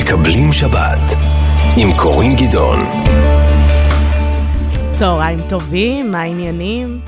[0.00, 1.16] מקבלים שבת
[1.76, 2.78] עם קורין גדעון.
[4.92, 7.00] צהריים טובים, מה העניינים?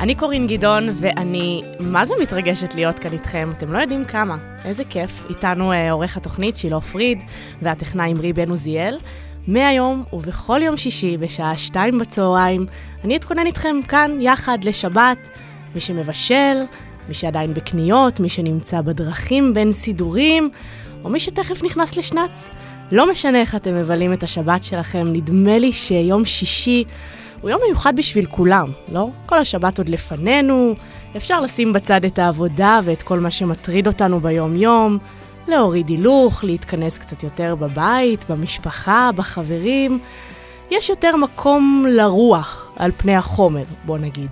[0.00, 4.36] אני קורין גדעון, ואני מה זה מתרגשת להיות כאן איתכם, אתם לא יודעים כמה.
[4.64, 5.26] איזה כיף.
[5.30, 7.22] איתנו אה, עורך התוכנית שילה פריד,
[7.62, 8.98] והטכנאי אמרי בן עוזיאל.
[9.46, 12.66] מהיום ובכל יום שישי בשעה שתיים בצהריים,
[13.04, 15.28] אני אתכונן איתכם כאן יחד לשבת,
[15.74, 16.62] מי שמבשל,
[17.08, 20.50] מי שעדיין בקניות, מי שנמצא בדרכים בין סידורים,
[21.04, 22.50] או מי שתכף נכנס לשנץ.
[22.92, 26.84] לא משנה איך אתם מבלים את השבת שלכם, נדמה לי שיום שישי
[27.40, 29.08] הוא יום מיוחד בשביל כולם, לא?
[29.26, 30.74] כל השבת עוד לפנינו,
[31.16, 34.98] אפשר לשים בצד את העבודה ואת כל מה שמטריד אותנו ביום-יום,
[35.48, 39.98] להוריד הילוך, להתכנס קצת יותר בבית, במשפחה, בחברים.
[40.70, 44.30] יש יותר מקום לרוח על פני החומר, בוא נגיד.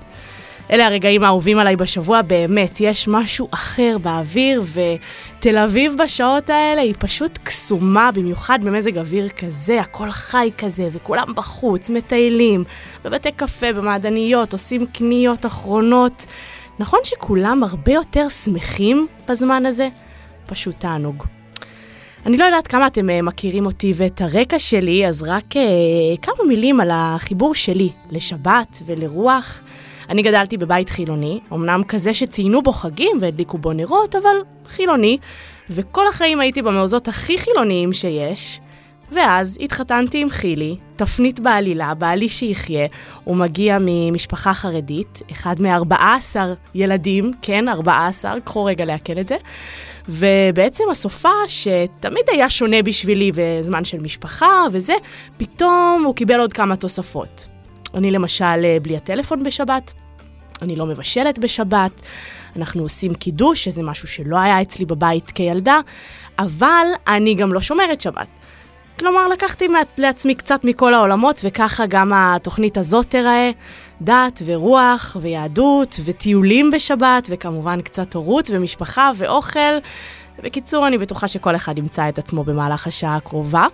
[0.70, 6.94] אלה הרגעים האהובים עליי בשבוע, באמת, יש משהו אחר באוויר, ותל אביב בשעות האלה היא
[6.98, 12.64] פשוט קסומה, במיוחד במזג אוויר כזה, הכל חי כזה, וכולם בחוץ, מטיילים,
[13.04, 16.26] בבתי קפה, במעדניות, עושים קניות אחרונות.
[16.78, 19.88] נכון שכולם הרבה יותר שמחים בזמן הזה?
[20.46, 21.24] פשוט תענוג.
[22.26, 25.62] אני לא יודעת כמה אתם אה, מכירים אותי ואת הרקע שלי, אז רק אה,
[26.22, 29.60] כמה מילים על החיבור שלי לשבת ולרוח.
[30.08, 35.18] אני גדלתי בבית חילוני, אמנם כזה שציינו בו חגים והדליקו בו נרות, אבל חילוני,
[35.70, 38.60] וכל החיים הייתי במעוזות הכי חילוניים שיש.
[39.12, 42.86] ואז התחתנתי עם חילי, תפנית בעלילה, בעלי שיחיה,
[43.24, 49.28] הוא מגיע ממשפחה חרדית, אחד מארבעה עשר ילדים, כן, ארבעה עשר, קחו רגע לעכל את
[49.28, 49.36] זה.
[50.08, 54.94] ובעצם הסופה, שתמיד היה שונה בשבילי, וזמן של משפחה וזה,
[55.36, 57.55] פתאום הוא קיבל עוד כמה תוספות.
[57.94, 59.92] אני למשל אה, בלי הטלפון בשבת,
[60.62, 62.00] אני לא מבשלת בשבת,
[62.56, 65.80] אנחנו עושים קידוש, שזה משהו שלא היה אצלי בבית כילדה,
[66.38, 68.26] אבל אני גם לא שומרת שבת.
[68.98, 69.66] כלומר, לקחתי
[69.98, 73.50] לעצמי קצת מכל העולמות, וככה גם התוכנית הזאת תיראה.
[74.00, 79.78] דת ורוח ויהדות וטיולים בשבת, וכמובן קצת הורות ומשפחה ואוכל.
[80.42, 83.66] בקיצור, אני בטוחה שכל אחד ימצא את עצמו במהלך השעה הקרובה.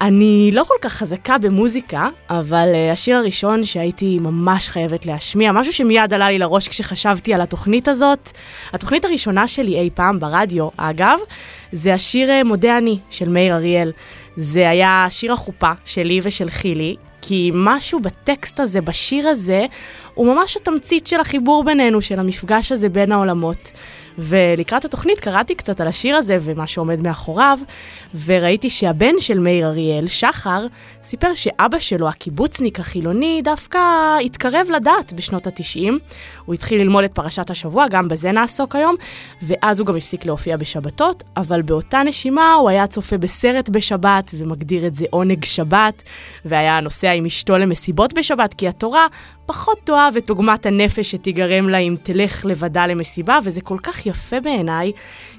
[0.00, 5.72] אני לא כל כך חזקה במוזיקה, אבל uh, השיר הראשון שהייתי ממש חייבת להשמיע, משהו
[5.72, 8.30] שמיד עלה לי לראש כשחשבתי על התוכנית הזאת,
[8.72, 11.18] התוכנית הראשונה שלי אי פעם ברדיו, אגב,
[11.72, 13.92] זה השיר uh, מודה אני של מאיר אריאל.
[14.36, 19.66] זה היה שיר החופה שלי ושל חילי, כי משהו בטקסט הזה, בשיר הזה,
[20.14, 23.70] הוא ממש התמצית של החיבור בינינו, של המפגש הזה בין העולמות.
[24.18, 27.58] ולקראת התוכנית קראתי קצת על השיר הזה ומה שעומד מאחוריו,
[28.24, 30.66] וראיתי שהבן של מאיר אריאל, שחר,
[31.04, 33.78] סיפר שאבא שלו, הקיבוצניק החילוני, דווקא
[34.24, 35.98] התקרב לדת בשנות התשעים.
[36.44, 38.94] הוא התחיל ללמוד את פרשת השבוע, גם בזה נעסוק היום,
[39.42, 44.86] ואז הוא גם הפסיק להופיע בשבתות, אבל באותה נשימה הוא היה צופה בסרט בשבת ומגדיר
[44.86, 46.02] את זה עונג שבת,
[46.44, 49.06] והיה נוסע עם אשתו למסיבות בשבת, כי התורה
[49.46, 54.40] פחות תאהב את עוגמת הנפש שתיגרם לה אם תלך לבדה למסיבה, וזה כל כך יפה
[54.40, 54.92] בעיניי,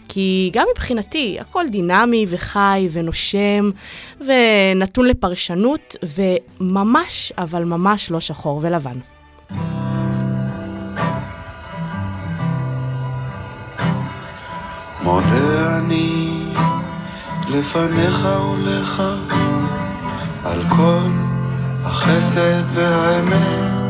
[0.08, 3.70] כי גם מבחינתי הכל דינמי וחי ונושם
[4.20, 9.00] ונתון לפרשנות, וממש, אבל ממש לא שחור ולבן.
[15.02, 16.36] מודה אני
[17.48, 19.04] לפניך ולך
[20.44, 21.10] על כל
[21.84, 23.85] החסד והאמת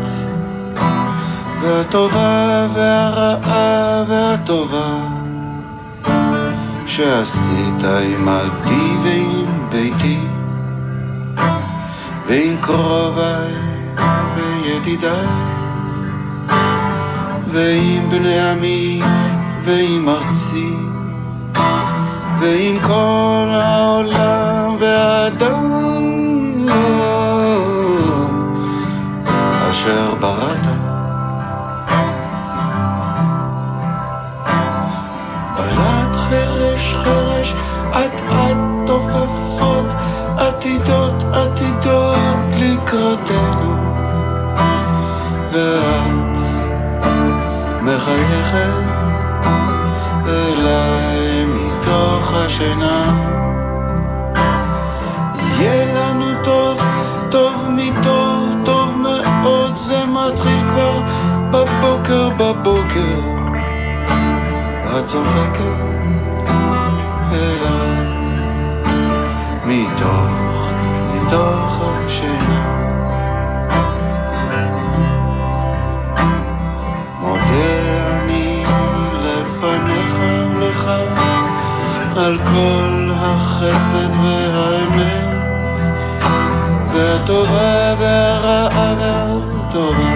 [1.66, 4.98] והטובה והרעה והטובה
[6.88, 10.20] שעשית עם עבדי ועם ביתי
[12.28, 13.54] ועם קרוביי
[14.36, 15.28] וידידיי
[17.48, 19.02] ועם בני עמי
[19.64, 20.74] ועם ארצי
[22.40, 25.95] ועם כל העולם והאדם
[43.16, 43.76] לקראתנו
[45.52, 46.38] ואת
[47.82, 48.74] מחייכת
[50.28, 53.14] אליי מתוך השינה.
[55.60, 56.78] יהיה לנו טוב,
[57.32, 61.00] טוב מטוב, טוב מאוד זה מתחיל כבר
[61.52, 63.20] בבוקר בבוקר.
[64.98, 65.62] את צוחקת
[67.32, 68.06] אליי
[69.66, 70.45] מתוך
[82.56, 85.28] כל החסד והאמת,
[86.94, 90.16] והטובה והרעה והטובה,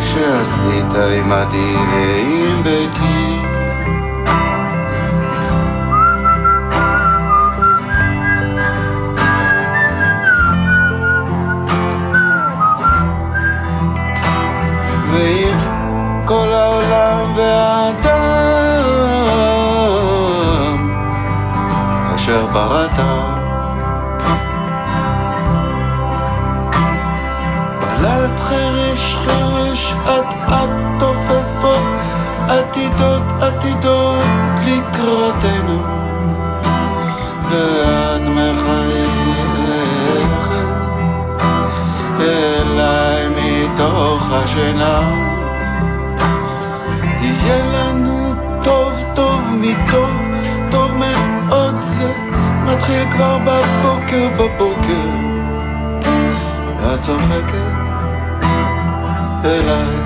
[0.00, 3.13] שעשית עמדי ועם ביתי.
[52.84, 55.08] מתחיל כבר בבוקר בבוקר.
[56.94, 57.74] את צוחקת
[59.44, 59.96] אליי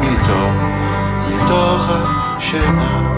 [0.00, 0.54] מתוך
[1.28, 3.09] מתוך השינה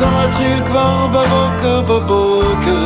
[0.00, 2.79] זה מתחיל כבר בבוקר בבוקר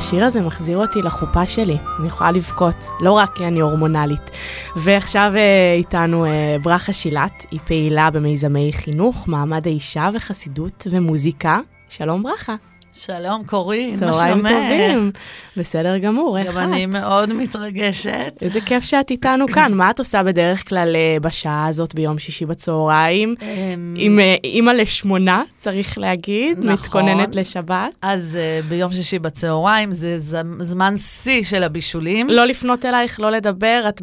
[0.00, 4.30] השיר הזה מחזיר אותי לחופה שלי, אני יכולה לבכות, לא רק כי אני הורמונלית.
[4.76, 11.58] ועכשיו אה, איתנו אה, ברכה שילת, היא פעילה במיזמי חינוך, מעמד האישה וחסידות ומוזיקה.
[11.88, 12.69] שלום ברכה.
[12.92, 14.50] שלום, קורין, מה צהריים שלומך?
[14.50, 15.10] טובים.
[15.56, 16.54] בסדר גמור, איך את?
[16.54, 18.34] גם אני מאוד מתרגשת.
[18.42, 19.74] איזה כיף שאת איתנו כאן.
[19.74, 23.34] מה את עושה בדרך כלל אה, בשעה הזאת ביום שישי בצהריים?
[23.42, 26.72] אמ, עם אה, אימא לשמונה, צריך להגיד, נכון.
[26.72, 27.90] מתכוננת לשבת.
[28.02, 30.16] אז אה, ביום שישי בצהריים זה
[30.60, 32.28] זמן שיא של הבישולים.
[32.30, 34.02] לא לפנות אלייך, לא לדבר, את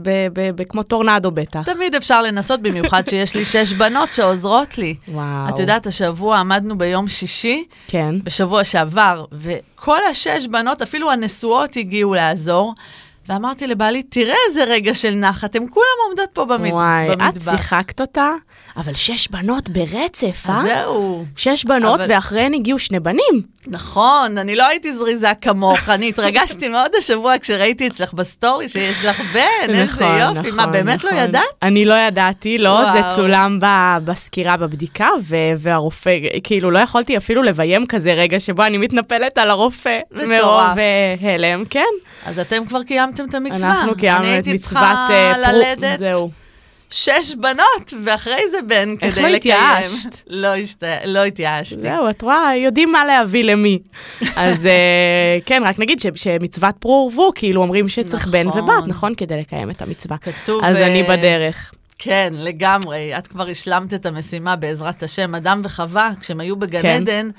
[0.70, 1.62] כמו טורנדו בטח.
[1.62, 4.96] תמיד אפשר לנסות, במיוחד שיש לי שש בנות שעוזרות לי.
[5.08, 5.50] וואו.
[5.50, 8.16] את יודעת, השבוע עמדנו ביום שישי, כן.
[8.24, 12.74] בשבוע שעבר, וכל השש בנות, אפילו הנשואות, הגיעו לעזור.
[13.30, 16.72] ואמרתי לבעלי, תראה איזה רגע של נחת, הן כולם עומדות פה במט...
[16.74, 17.52] וואי, את במטבח.
[17.52, 18.30] שיחקת אותה,
[18.78, 20.62] אבל שש בנות ברצף, אה?
[20.62, 21.26] זהו.
[21.36, 23.42] שש בנות, אבל- ואחריהן הגיעו שני בנים.
[23.70, 29.22] נכון, אני לא הייתי זריזה כמוך, אני התרגשתי מאוד השבוע כשראיתי אצלך בסטורי שיש לך
[29.34, 31.44] בן, איזה יופי, מה, באמת לא ידעת?
[31.62, 33.02] אני לא ידעתי, לא, זה.
[33.16, 33.60] צולם
[34.06, 35.08] בסקירה בבדיקה,
[35.58, 40.00] והרופא, כאילו, לא יכולתי אפילו לביים כזה רגע שבו אני מתנפלת על הרופא.
[40.12, 41.82] מרוב אה, הלם, כן.
[42.26, 43.70] אז אתם כבר קיימתם את המצווה.
[43.70, 46.00] אנחנו קיימנו אני את הייתי מצוות צריכה אה, ללדת.
[46.90, 49.56] שש בנות, ואחרי זה בן איך כדי לא לקיים.
[49.58, 50.22] התייאשת?
[50.28, 51.82] לא השת- לא התייאשתי.
[51.82, 53.80] זהו, את רואה, יודעים מה להביא למי.
[54.36, 58.62] אז אה, כן, רק נגיד ש- שמצוות פרו ורבו, כאילו אומרים שצריך בן נכון.
[58.62, 59.16] ובת, נכון?
[59.16, 60.18] כדי לקיים את המצווה.
[60.18, 60.64] כתוב...
[60.66, 61.72] אז אני אה, בדרך.
[62.00, 63.18] כן, לגמרי.
[63.18, 65.36] את כבר השלמת את המשימה בעזרת השם.
[65.36, 67.02] אדם וחווה, כשהם היו בגן כן.
[67.02, 67.30] עדן,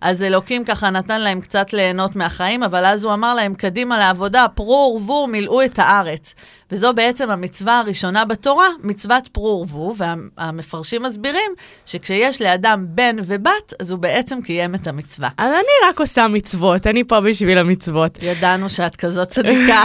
[0.00, 4.46] אז אלוקים ככה נתן להם קצת ליהנות מהחיים, אבל אז הוא אמר להם, קדימה לעבודה,
[4.54, 6.34] פרו ורבו, מילאו את הארץ.
[6.70, 11.50] וזו בעצם המצווה הראשונה בתורה, מצוות פרו ורבו, והמפרשים מסבירים
[11.86, 15.28] שכשיש לאדם בן ובת, אז הוא בעצם קיים את המצווה.
[15.38, 18.18] אז אני רק עושה מצוות, אני פה בשביל המצוות.
[18.22, 19.84] ידענו שאת כזאת צדיקה.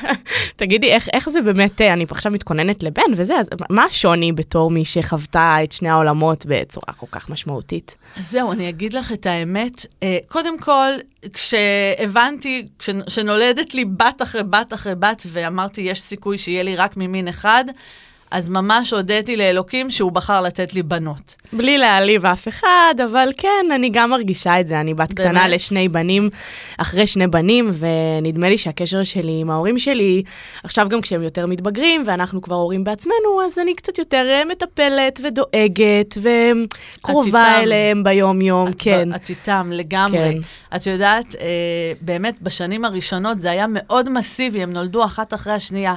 [0.56, 4.70] תגידי, איך, איך זה באמת, אה, אני עכשיו מתכוננת לבן וזה, אז מה השוני בתור
[4.70, 7.94] מי שחוותה את שני העולמות בצורה כל כך משמעותית?
[8.16, 9.86] אז זהו, אני אגיד לך את האמת.
[10.02, 10.90] אה, קודם כל,
[11.32, 12.68] כשהבנתי,
[13.06, 17.64] כשנולדת לי בת אחרי בת אחרי בת, ואמרתי, יש סיכוי שיהיה לי רק ממין אחד,
[18.30, 21.34] אז ממש הודיתי לאלוקים שהוא בחר לתת לי בנות.
[21.52, 24.80] בלי להעליב אף אחד, אבל כן, אני גם מרגישה את זה.
[24.80, 25.50] אני בת קטנה באמת?
[25.50, 26.30] לשני בנים,
[26.78, 30.22] אחרי שני בנים, ונדמה לי שהקשר שלי עם ההורים שלי,
[30.64, 35.20] עכשיו גם כשהם יותר מתבגרים, ואנחנו כבר הורים בעצמנו, אז אני קצת יותר אה, מטפלת
[35.24, 37.62] ודואגת, וקרובה איתם.
[37.62, 39.14] אליהם ביום-יום, את כן.
[39.14, 40.18] את איתם לגמרי.
[40.18, 40.38] כן.
[40.76, 45.94] את יודעת, אה, באמת, בשנים הראשונות זה היה מאוד מסיבי, הם נולדו אחת אחרי השנייה.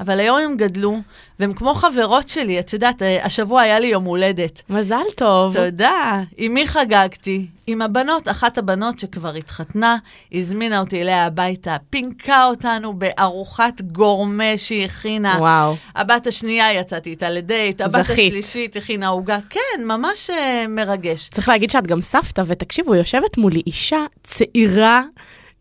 [0.00, 1.00] אבל היום הם גדלו,
[1.40, 4.62] והם כמו חברות שלי, את יודעת, אה, השבוע היה לי יום הולדת.
[4.68, 5.56] מזל טוב.
[5.56, 6.22] תודה.
[6.36, 7.46] עם מי חגגתי?
[7.66, 9.96] עם הבנות, אחת הבנות שכבר התחתנה,
[10.32, 15.36] הזמינה אותי אליה הביתה, פינקה אותנו בארוחת גורמה שהיא הכינה.
[15.38, 15.76] וואו.
[15.94, 18.32] הבת השנייה יצאתי איתה לדייט, הבת זכית.
[18.32, 19.38] השלישית הכינה עוגה.
[19.50, 21.28] כן, ממש uh, מרגש.
[21.28, 25.02] צריך להגיד שאת גם סבתא, ותקשיבו, יושבת מולי אישה צעירה,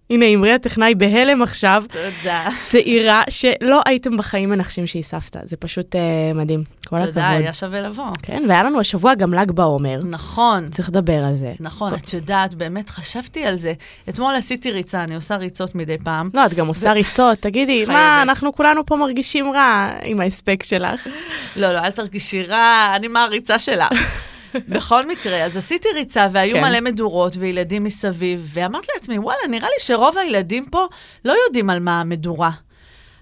[0.10, 2.48] הנה, אמרי הטכנאי בהלם עכשיו, תודה.
[2.64, 5.40] צעירה שלא הייתם בחיים מנחשים שהיא סבתא.
[5.44, 6.02] זה פשוט אה,
[6.36, 6.64] מדהים.
[6.88, 7.14] כל הכבוד.
[7.14, 8.06] תודה, היה שווה לבוא.
[8.22, 10.00] כן, והיה לנו השבוע גם ל"ג בעומר.
[10.04, 10.70] נכון.
[10.70, 11.54] צריך לדבר על זה.
[11.60, 13.74] נכון, את יודעת, באמת חשבתי על זה.
[14.10, 16.30] אתמול עשיתי ריצה, אני עושה ריצות מדי פעם.
[16.34, 18.22] לא, את גם עושה ריצות, תגידי, מה, חייבת.
[18.22, 21.08] אנחנו כולנו פה מרגישים רע עם ההספק שלך.
[21.56, 23.88] לא, לא, אל תרגישי רע, אני מהריצה שלה.
[24.68, 26.62] בכל מקרה, אז עשיתי ריצה והיו כן.
[26.62, 30.88] מלא מדורות וילדים מסביב, ואמרתי לעצמי, וואלה, נראה לי שרוב הילדים פה
[31.26, 32.52] לא יודעים על מה המדורה.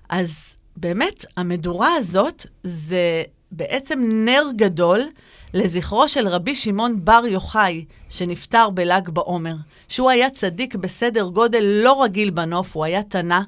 [0.10, 5.02] אז באמת, המדורה הזאת זה בעצם נר גדול
[5.54, 9.56] לזכרו של רבי שמעון בר יוחאי, שנפטר בל"ג בעומר,
[9.88, 13.40] שהוא היה צדיק בסדר גודל לא רגיל בנוף, הוא היה תנא,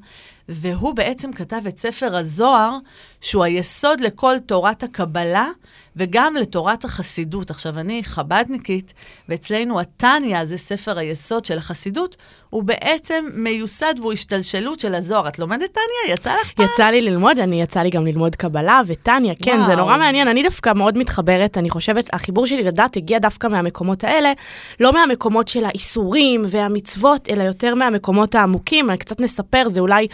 [0.49, 2.77] והוא בעצם כתב את ספר הזוהר,
[3.21, 5.47] שהוא היסוד לכל תורת הקבלה
[5.95, 7.49] וגם לתורת החסידות.
[7.49, 8.93] עכשיו, אני חבדניקית,
[9.29, 12.17] ואצלנו התניא, זה ספר היסוד של החסידות,
[12.49, 15.27] הוא בעצם מיוסד והוא השתלשלות של הזוהר.
[15.27, 16.13] את לומדת תניא?
[16.13, 16.65] יצא לך פעם?
[16.65, 19.75] יצא לי ללמוד, אני יצא לי גם ללמוד קבלה וטניה, כן, זה וואו.
[19.75, 24.31] נורא מעניין, אני דווקא מאוד מתחברת, אני חושבת, החיבור שלי לדת הגיע דווקא מהמקומות האלה,
[24.79, 30.07] לא מהמקומות של האיסורים והמצוות, אלא יותר מהמקומות העמוקים, קצת נספר, זה אולי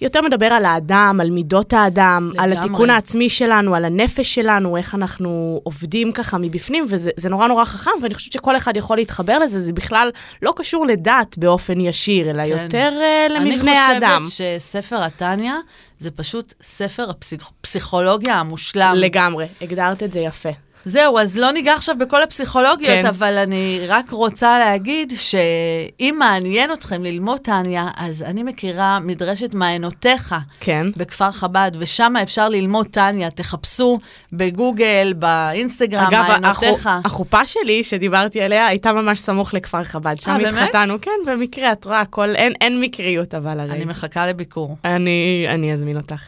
[0.00, 2.66] יותר מדבר על האדם, על מידות האדם, על לגמרי.
[2.68, 7.64] התיקון העצמי שלנו, על הנפש שלנו, איך אנחנו עובדים ככה מבפנים, וזה זה נורא נורא
[7.64, 10.10] חכם, ואני חושבת שכל אחד יכול להתחבר לזה, זה בכלל
[10.42, 12.62] לא קשור לדת באופן ישיר, אלא כן.
[12.62, 14.16] יותר אה, למבנה האדם.
[14.16, 15.52] אני חושבת שספר התניא
[15.98, 18.94] זה פשוט ספר הפסיכולוגיה המושלם.
[18.96, 20.69] לגמרי, הגדרת את זה יפה.
[20.84, 23.06] זהו, אז לא ניגע עכשיו בכל הפסיכולוגיות, כן.
[23.06, 30.34] אבל אני רק רוצה להגיד שאם מעניין אתכם ללמוד טניה, אז אני מכירה מדרשת מעיינותיך
[30.60, 30.86] כן.
[30.96, 33.30] בכפר חב"ד, ושם אפשר ללמוד טניה.
[33.30, 33.98] תחפשו
[34.32, 36.86] בגוגל, באינסטגרם, אגב, מעיינותיך.
[36.86, 40.20] החו- החופה שלי שדיברתי עליה הייתה ממש סמוך לכפר חב"ד.
[40.20, 40.62] שם אה, באמת?
[40.62, 43.70] התחתנו, כן, במקרה, את רואה, הכל, אין, אין מקריות אבל הרי.
[43.70, 44.76] אני מחכה לביקור.
[44.84, 46.22] אני, אני אזמין אותך.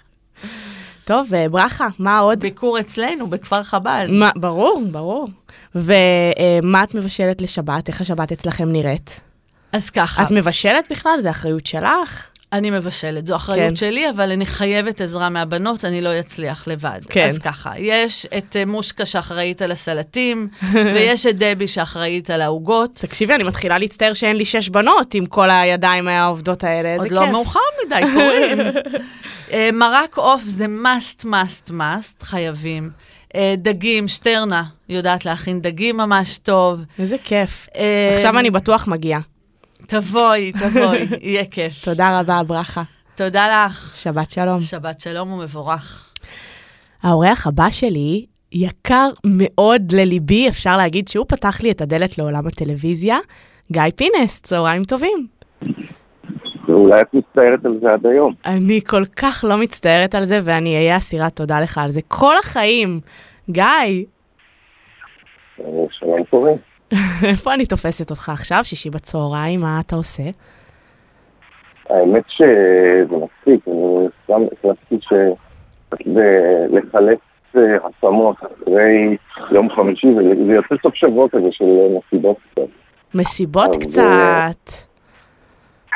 [1.04, 2.40] טוב, אה, ברכה, מה עוד?
[2.40, 4.06] ביקור אצלנו, בכפר חב"ד.
[4.11, 5.28] מה, ברור, ברור.
[5.75, 7.88] ומה את מבשלת לשבת?
[7.88, 9.21] איך השבת אצלכם נראית?
[9.73, 11.21] אז ככה, את מבשלת בכלל?
[11.21, 12.28] זה אחריות שלך?
[12.52, 13.76] אני מבשלת, זו אחריות כן.
[13.76, 17.00] שלי, אבל אני חייבת עזרה מהבנות, אני לא אצליח לבד.
[17.09, 17.28] כן.
[17.28, 20.49] אז ככה, יש את אה, מושקה שאחראית על הסלטים,
[20.94, 22.90] ויש את דבי שאחראית על העוגות.
[22.94, 27.09] תקשיבי, אני מתחילה להצטער שאין לי שש בנות עם כל הידיים העובדות האלה, איזה עוד
[27.09, 27.18] כיף.
[27.18, 28.61] לא מאוחר מדי, קוראים.
[29.52, 32.90] אה, מרק עוף זה must, must, must, חייבים.
[33.35, 36.80] אה, דגים, שטרנה יודעת להכין דגים ממש טוב.
[36.99, 37.68] איזה כיף.
[38.14, 39.21] עכשיו אני בטוח מגיעה.
[39.87, 41.85] תבואי, תבואי, יהיה כיף.
[41.85, 42.83] תודה רבה, ברכה.
[43.15, 43.97] תודה לך.
[43.97, 44.61] שבת שלום.
[44.61, 46.12] שבת שלום ומבורך.
[47.03, 53.19] האורח הבא שלי יקר מאוד לליבי, אפשר להגיד שהוא פתח לי את הדלת לעולם הטלוויזיה.
[53.73, 55.27] גיא פינס, צהריים טובים.
[56.69, 58.35] ואולי את מצטערת על זה עד היום.
[58.47, 62.35] אני כל כך לא מצטערת על זה, ואני אהיה אסירת תודה לך על זה כל
[62.43, 63.01] החיים.
[63.51, 64.05] גיא,
[65.91, 66.72] שלום קוראים.
[67.32, 68.64] איפה אני תופסת אותך עכשיו?
[68.64, 70.22] שישי בצהריים, מה אתה עושה?
[71.90, 77.18] האמת שזה מצחיק, אני גם החלטתי שצריך ל- לחלץ
[77.56, 79.16] אה, השמות אחרי
[79.50, 81.64] יום חמישי, וזה יוצא סוף שבוע כזה של
[81.99, 82.62] מסיבות קצת.
[83.14, 84.72] מסיבות קצת.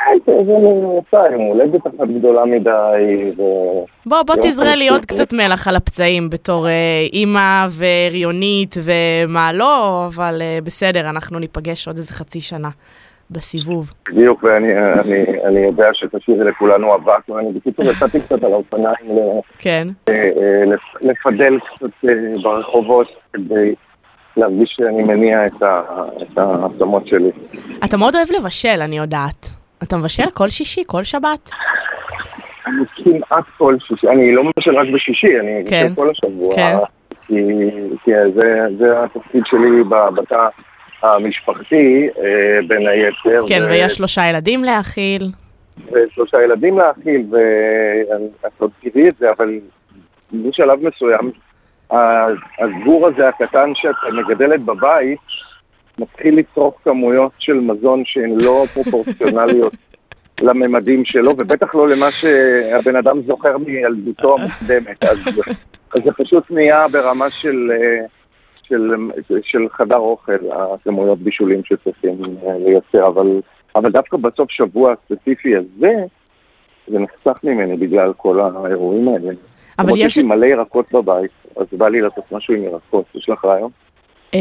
[0.07, 2.71] אה, זה זה ממוצע, יום הולדת אחת גדולה מדי,
[3.37, 3.41] ו...
[4.05, 4.89] בוא, בוא תזרה לי.
[4.89, 6.71] עוד קצת מלח על הפצעים בתור אה,
[7.13, 12.69] אימא והריונית ומה לא, אבל אה, בסדר, אנחנו ניפגש עוד איזה חצי שנה
[13.31, 13.91] בסיבוב.
[14.09, 19.17] בדיוק, ואני אני, אני יודע שתשאירי לכולנו אבק, ואני בקיצור יצאתי קצת על האופניים
[19.57, 19.87] כן.
[20.09, 20.13] אה,
[20.65, 22.09] לפ- לפדל קצת
[22.43, 23.73] ברחובות כדי
[24.37, 25.61] להרגיש שאני מניע את
[26.37, 27.29] העצמות שלי.
[27.85, 29.47] אתה מאוד אוהב לבשל, אני יודעת.
[29.83, 31.51] אתה מבשל כל שישי, כל שבת?
[32.67, 35.83] אני כמעט כל שישי, אני לא מבשל רק בשישי, אני כן.
[35.85, 36.75] מבשל כל השבוע, כן.
[37.27, 37.35] כי,
[38.03, 39.83] כי זה, זה התפקיד שלי
[40.15, 40.47] בתא
[41.03, 43.47] המשפחתי, אה, בין היתר.
[43.47, 45.23] כן, ו- ויש שלושה ילדים להאכיל.
[45.91, 49.59] ושלושה ילדים להאכיל, ואת עוד תראי את זה, אבל
[50.33, 51.31] בשלב מסוים,
[52.59, 55.19] הגור הזה הקטן שאת מגדלת בבית,
[55.99, 59.73] מתחיל לצרוך כמויות של מזון שהן לא פרופורציונליות
[60.41, 65.03] לממדים שלו, ובטח לא למה שהבן אדם זוכר מילדותו המוקדמת.
[65.03, 65.17] אז,
[65.95, 68.05] אז זה פשוט נהיה ברמה של, אה,
[68.63, 68.95] של,
[69.43, 73.41] של חדר אוכל, הכמויות בישולים שצריכים אה, לייצר, אבל,
[73.75, 75.93] אבל דווקא בסוף שבוע הספציפי הזה,
[76.87, 79.33] זה נחסך ממני בגלל כל האירועים האלה.
[79.79, 79.97] אבל יש...
[79.99, 83.05] שיש לי מלא ירקות בבית, אז בא לי לעשות משהו עם ירקות.
[83.15, 83.71] יש לך רעיון?
[84.33, 84.39] אה,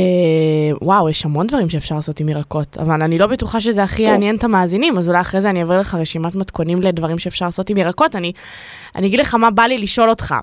[0.82, 4.02] וואו, יש המון דברים שאפשר לעשות עם ירקות, אבל אני לא בטוחה שזה הכי.
[4.02, 7.70] יעניין את המאזינים, אז אולי אחרי זה אני אעביר לך רשימת מתכונים לדברים שאפשר לעשות
[7.70, 8.16] עם ירקות.
[8.16, 8.32] אני,
[8.96, 10.34] אני אגיד לך מה בא לי לשאול אותך,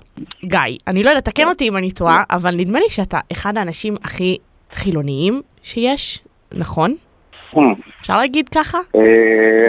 [0.44, 3.94] גיא, אני לא יודעת, תקן אותי אם אני טועה, אבל נדמה לי שאתה אחד האנשים
[4.04, 4.38] הכי
[4.72, 6.20] חילוניים שיש,
[6.54, 6.94] נכון?
[7.54, 7.58] Hmm.
[8.00, 8.78] אפשר להגיד ככה?
[8.96, 9.66] אה,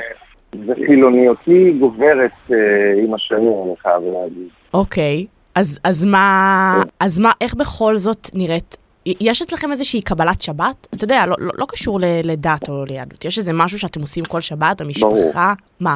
[0.67, 2.58] וחילוניותי גוברת אה,
[3.03, 4.48] עם השנים, אני חייב להגיד.
[4.74, 10.88] אוקיי, אז, אז מה, אז מה, איך בכל זאת נראית, יש אצלכם איזושהי קבלת שבת?
[10.93, 14.25] אתה יודע, לא, לא, לא קשור ל- לדת או ליהדות, יש איזה משהו שאתם עושים
[14.25, 15.53] כל שבת, המשפחה?
[15.79, 15.95] מה?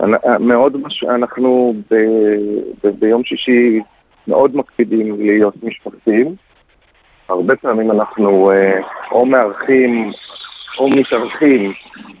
[0.00, 1.04] אנ- מאוד, מש...
[1.04, 1.94] אנחנו ב...
[2.84, 2.88] ב...
[2.98, 3.80] ביום שישי
[4.28, 6.34] מאוד מקפידים להיות משפחתיים.
[7.28, 8.80] הרבה פעמים אנחנו אה,
[9.12, 10.12] או מארחים
[10.78, 11.72] או מתארחים,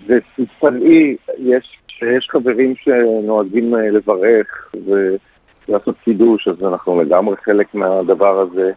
[0.06, 1.78] ותתפלאי, יש,
[2.16, 8.72] יש חברים שנוהגים אה, לברך ולעשות קידוש, אז אנחנו לגמרי חלק מהדבר הזה,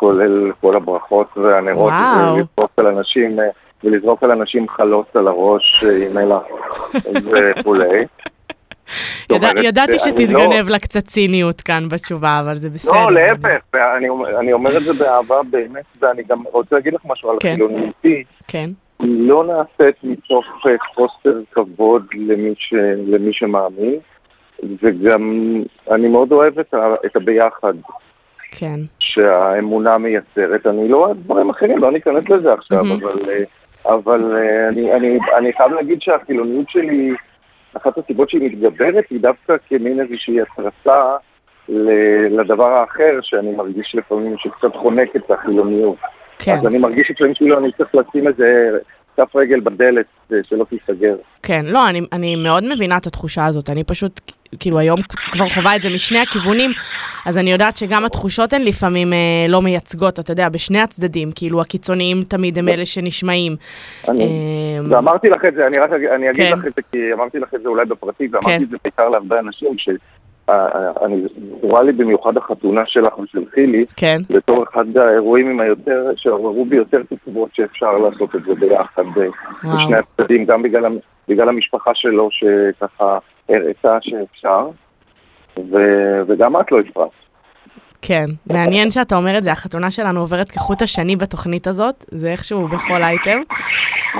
[0.00, 1.92] כולל כל הברכות והנרות.
[1.92, 3.44] ולזרוק על אנשים, אה,
[3.84, 6.42] ולזרוק על אנשים חלות על הראש אה, עם מלח
[7.58, 8.04] וכולי.
[9.28, 12.92] זאת ידע, ידעתי אני שתתגנב לה קצת ציניות כאן בתשובה, אבל זה בסדר.
[12.92, 13.60] לא, להפך,
[14.08, 17.54] אומר- אני אומר את זה באהבה באמת, ואני גם רוצה להגיד לך משהו על כן.
[17.54, 18.24] חילוניותי.
[18.48, 22.74] כן, לא נעשית מתוך אה, חוסר כבוד למי, ש...
[23.06, 23.98] למי שמאמין,
[24.82, 25.54] וגם
[25.90, 26.58] אני מאוד אוהב.
[27.06, 27.74] את הביחד
[28.50, 28.80] כן.
[28.98, 30.66] שהאמונה מייצרת.
[30.66, 33.04] אני לא אוהב דברים אחרים, לא ניכנס לזה עכשיו, מהמם.
[33.04, 33.44] אבל, אה,
[33.94, 37.14] אבל אה, אני, אני, אני חייב להגיד שהחילוניות שלי,
[37.76, 41.16] אחת הסיבות שהיא מתגברת היא דווקא כמין איזושהי התרסה
[42.30, 45.96] לדבר האחר, שאני מרגיש לפעמים שקצת חונק את החילוניות.
[46.38, 48.78] כן, אז אני מרגיש לפעמים כאילו אני צריך לשים איזה
[49.20, 51.16] כף רגל בדלת אה, שלא תיסגר.
[51.42, 51.64] כן.
[51.66, 53.70] לא, אני, אני מאוד מבינה את התחושה הזאת.
[53.70, 54.20] אני פשוט,
[54.60, 54.98] כאילו, היום
[55.32, 56.70] כבר חווה את זה משני הכיוונים,
[57.26, 61.28] אז אני יודעת שגם התחושות הן לפעמים אה, לא מייצגות, אתה יודע, בשני הצדדים.
[61.34, 63.56] כאילו, הקיצוניים תמיד הם אלה שנשמעים.
[64.08, 66.58] אני, אה, ואמרתי לך את זה, אני רק אני אגיד כן.
[66.58, 68.62] לך את זה, כי אמרתי לך את זה אולי בפרטי, ואמרתי כן.
[68.62, 69.78] את זה בעיקר להרבה אנשים,
[71.00, 71.22] שאני
[71.58, 76.76] זכורה לי במיוחד החתונה שלך ושל חילי, כן, בתור אחד האירועים עם היותר, שעוררו בי
[76.76, 79.74] יותר תקוות שאפשר לעשות את זה ביחד אה.
[79.74, 84.68] בשני הצדדים, גם בגלל, בגלל המשפחה שלו שככה הראתה שאפשר,
[85.70, 85.76] ו,
[86.26, 87.19] וגם את לא הפרעת.
[88.02, 88.24] כן.
[88.46, 93.02] מעניין שאתה אומר את זה, החתונה שלנו עוברת כחוט השני בתוכנית הזאת, זה איכשהו בכל
[93.02, 93.38] אייטם.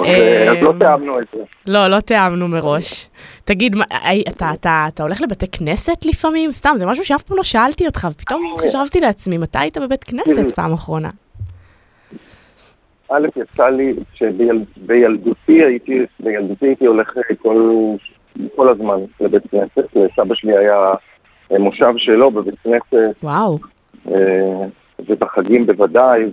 [0.00, 1.42] אז, אה, לא אה, תיאמנו את זה.
[1.66, 3.08] לא, לא תיאמנו מראש.
[3.44, 3.76] תגיד,
[4.10, 6.52] אי, אתה, הולך לבתי כנסת לפעמים?
[6.52, 10.34] סתם, זה משהו שאף פעם לא שאלתי אותך, ופתאום חשבתי לעצמי, מתי היית בבית כנסת
[10.34, 10.50] תראי.
[10.54, 11.10] פעם אחרונה?
[13.10, 17.12] א', יצא לי שבילדותי הייתי, בילדותי הייתי הולך
[17.42, 17.72] כל,
[18.56, 19.96] כל הזמן לבית כנסת.
[20.16, 20.92] סבא שלי היה
[21.58, 23.58] מושב שלו בבית כנסת, וואו,
[24.08, 24.66] אה,
[25.08, 26.24] ובחגים בוודאי.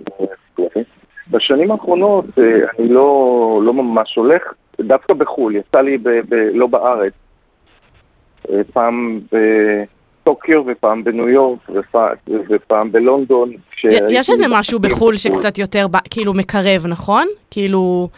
[1.30, 2.44] בשנים האחרונות אה,
[2.78, 4.42] אני לא, לא ממש הולך,
[4.80, 7.12] דווקא בחו"ל, יצא לי ב, ב, לא בארץ,
[8.50, 12.14] אה, פעם בטוקיו ופעם בניו יורק ופעם,
[12.48, 13.52] ופעם בלונדון.
[14.10, 17.26] יש איזה משהו בחו"ל שקצת יותר, כאילו, מקרב, נכון?
[17.50, 18.08] כאילו,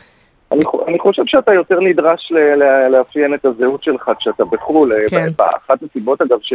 [0.53, 4.93] אני, אני חושב שאתה יותר נדרש ל, ל, לאפיין את הזהות שלך כשאתה בחו"ל.
[5.11, 5.27] כן.
[5.39, 6.53] אחת הסיבות, אגב, ש...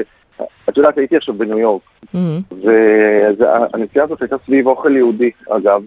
[0.70, 1.82] את יודעת, הייתי עכשיו בניו יורק,
[2.16, 5.82] אמ, והנסיעה הזאת הייתה סביב אוכל יהודי, אגב.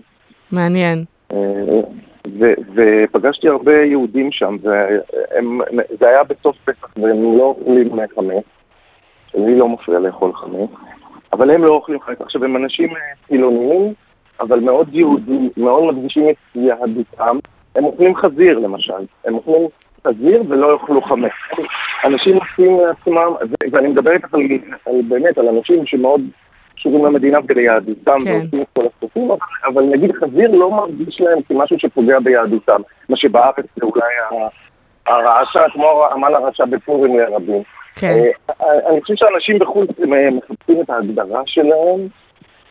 [0.53, 1.05] מעניין.
[1.33, 1.37] אה,
[2.39, 5.61] ו- ופגשתי הרבה יהודים שם, והם,
[6.01, 8.45] זה היה בסוף פסח, והם לא אוכלים חמץ.
[9.35, 10.71] לי לא מפריע לאכול חמץ,
[11.33, 12.21] אבל הם לא אוכלים חמץ.
[12.21, 13.95] עכשיו, הם אנשים אה, חילוניים,
[14.41, 17.39] אבל מאוד יהודים, מאוד מדגישים את יהדותם.
[17.75, 19.07] הם אוכלים חזיר, למשל.
[19.25, 19.69] הם אוכלים
[20.07, 21.33] חזיר ולא יאכלו חמץ.
[22.05, 23.33] אנשים עושים לעצמם,
[23.73, 24.41] ואני מדבר איתך על,
[24.87, 26.21] על באמת, על אנשים שמאוד
[26.77, 28.31] קשורים למדינה וליהדותם, כן.
[28.31, 32.81] ועושים את כל הסופים, אבל, אבל נגיד חזיר לא מרגיש להם כמשהו שפוגע ביהדותם.
[33.09, 34.15] מה שבארץ זה אולי
[35.07, 37.63] הרעשה, כמו עמל הרשע בפורים לרבים.
[37.97, 38.15] כן.
[38.51, 42.09] אה, אני חושב שאנשים בחוץ הם, אה, מחפשים את ההגדרה שלהם,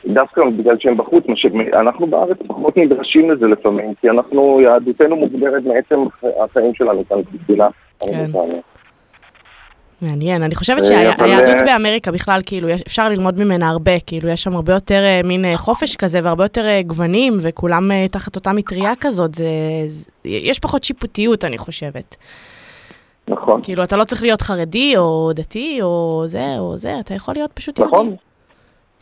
[0.06, 5.64] דווקא בגלל שהם בחוץ, מה שאנחנו בארץ פחות נדרשים לזה לפעמים, כי אנחנו, יהדותנו מוגדרת
[5.64, 6.00] מעצם
[6.44, 7.68] החיים שלנו כאן במדינה.
[8.00, 8.32] כן.
[10.02, 14.44] מעניין, אני חושבת אה, שהיהדות אה, באמריקה בכלל, כאילו, אפשר ללמוד ממנה הרבה, כאילו, יש
[14.44, 19.36] שם הרבה יותר אה, מין חופש כזה והרבה יותר גוונים, וכולם תחת אותה מטריה כזאת,
[19.36, 19.46] זה,
[19.88, 22.16] זה, יש פחות שיפוטיות, אני חושבת.
[23.28, 27.34] נכון, כאילו, אתה לא צריך להיות חרדי או דתי או זה או זה, אתה יכול
[27.34, 27.94] להיות פשוט יהודי.
[27.94, 28.16] נכון.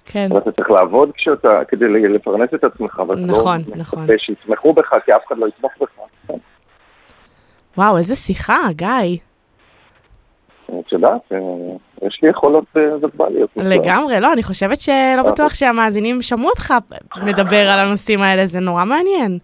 [0.05, 3.99] כן, ואתה צריך לעבוד כשאתה, כדי לפרנס את עצמך, אבל אתה נכון, לא נכון.
[3.99, 5.89] מצפה שיתמכו בך, כי אף אחד לא יתמוך בך.
[6.27, 6.33] כן.
[7.77, 9.17] וואו, איזה שיחה, גיא.
[10.65, 11.37] את יודעת, אה,
[12.07, 13.49] יש לי יכולות אה, ורבליות.
[13.55, 16.73] לגמרי, לא, אני חושבת שלא בטוח שהמאזינים שמעו אותך
[17.23, 19.39] מדבר על הנושאים האלה, זה נורא מעניין.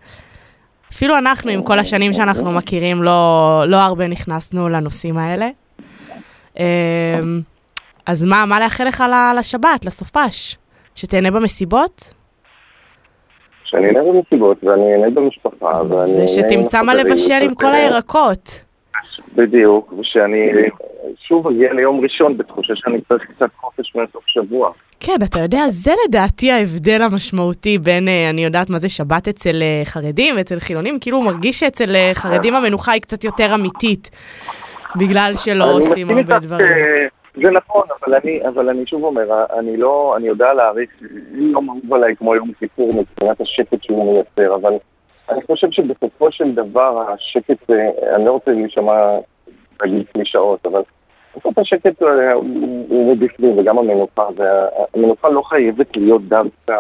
[0.94, 5.50] אפילו אנחנו, עם כל השנים שאנחנו מכירים, לא, לא הרבה נכנסנו לנושאים האלה.
[8.06, 9.04] אז מה, מה לאחל לך
[9.40, 10.58] לשבת, לסופש?
[10.96, 12.14] שתהנה במסיבות?
[13.64, 16.24] שאני אהנה במסיבות, ואני אהנה במשפחה, ואני...
[16.24, 18.66] ושתמצא מה לבשל עם כל הירקות.
[19.36, 20.50] בדיוק, ושאני
[21.28, 24.72] שוב אגיע ליום ראשון בתחושה שאני צריך קצת חופש מהסוף שבוע.
[25.00, 29.62] כן, אתה יודע, זה לדעתי ההבדל המשמעותי בין, אה, אני יודעת מה זה שבת אצל
[29.62, 34.10] אה, חרדים ואצל חילונים, כאילו הוא מרגיש שאצל אה, חרדים המנוחה היא קצת יותר אמיתית,
[34.96, 36.68] בגלל שלא עושים הרבה דברים.
[37.36, 40.90] זה נכון, אבל אני, אבל אני שוב אומר, אני לא, אני יודע להעריך,
[41.32, 44.74] יום אהוב עליי כמו יום כיפור מבחינת השקט שהוא מייצר, אבל
[45.30, 49.18] אני חושב שבסופו של דבר השקט, אה, אני לא רוצה להישמע,
[49.82, 50.82] להגיד קלישאות, אבל
[51.38, 56.74] בסוף השקט אה, הוא הוא בפנים, וגם המנוחה, והמנוחה לא חייבת להיות דווקא,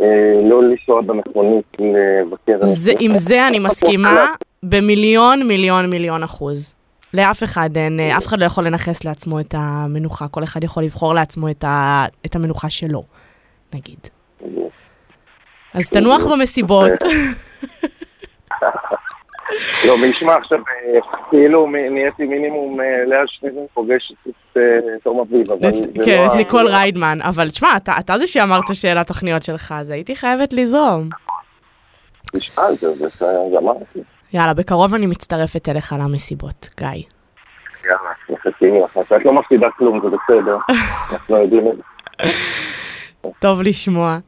[0.00, 2.58] אה, לא לנסוע במכונית לבקר.
[3.00, 4.26] עם זה אני מסכימה
[4.70, 6.76] במיליון מיליון מיליון אחוז.
[7.14, 10.82] לאף אחד אין, אה, אף אחד לא יכול לנכס לעצמו את המנוחה, כל אחד יכול
[10.82, 13.02] לבחור לעצמו את, ה, את המנוחה שלו,
[13.74, 13.98] נגיד.
[15.74, 16.90] אז תנוח במסיבות.
[19.86, 24.62] לא, מי ישמע עכשיו, אה, כאילו נהייתי מינימום אה, לאה שניזם פוגשת את אה,
[25.04, 28.64] תום אביב, אבל זה כן, לא את ה- ניקול ריידמן, אבל תשמע, אתה, זה שאמרת
[28.74, 31.08] שאלה התוכניות שלך, אז הייתי חייבת לזרום.
[32.32, 32.40] זה
[32.94, 33.26] זה- זה
[33.58, 34.00] אמרתי.
[34.36, 36.88] יאללה, בקרוב אני מצטרפת אליך למסיבות, גיא.
[37.84, 38.98] יאללה, מחכים לך.
[39.16, 40.58] את לא מפסידה כלום, זה בסדר.
[41.12, 41.82] אנחנו יודעים את זה.
[43.38, 44.18] טוב לשמוע.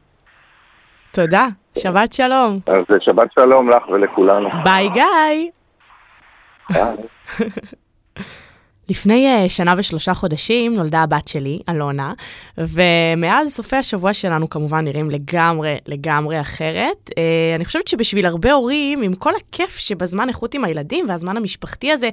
[1.11, 2.59] תודה, שבת שלום.
[2.67, 4.49] אז אה, שבת שלום לך ולכולנו.
[4.63, 5.51] ביי גיא.
[6.69, 6.97] ביי.
[8.89, 12.13] לפני אה, שנה ושלושה חודשים נולדה הבת שלי, אלונה,
[12.57, 17.09] ומאז סופי השבוע שלנו כמובן נראים לגמרי, לגמרי אחרת.
[17.17, 21.91] אה, אני חושבת שבשביל הרבה הורים, עם כל הכיף שבזמן איכות עם הילדים והזמן המשפחתי
[21.91, 22.09] הזה,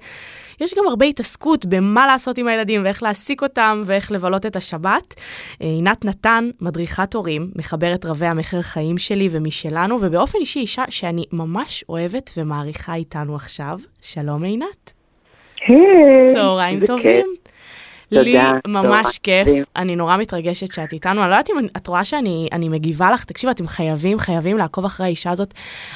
[0.60, 5.14] יש גם הרבה התעסקות במה לעשות עם הילדים ואיך להעסיק אותם ואיך לבלות את השבת.
[5.62, 11.24] אה, עינת נתן, מדריכת הורים, מחברת רבי המכר חיים שלי ומשלנו, ובאופן אישי אישה שאני
[11.32, 13.78] ממש אוהבת ומעריכה איתנו עכשיו.
[14.02, 14.95] שלום עינת.
[15.68, 17.26] היי, צהריים טובים.
[18.10, 19.48] תודה, לי ממש כיף.
[19.76, 21.22] אני נורא מתרגשת שאת איתנו.
[21.22, 24.84] אני לא יודעת אם את רואה שאני אני מגיבה לך, תקשיבו, אתם חייבים, חייבים לעקוב
[24.84, 25.54] אחרי האישה הזאת.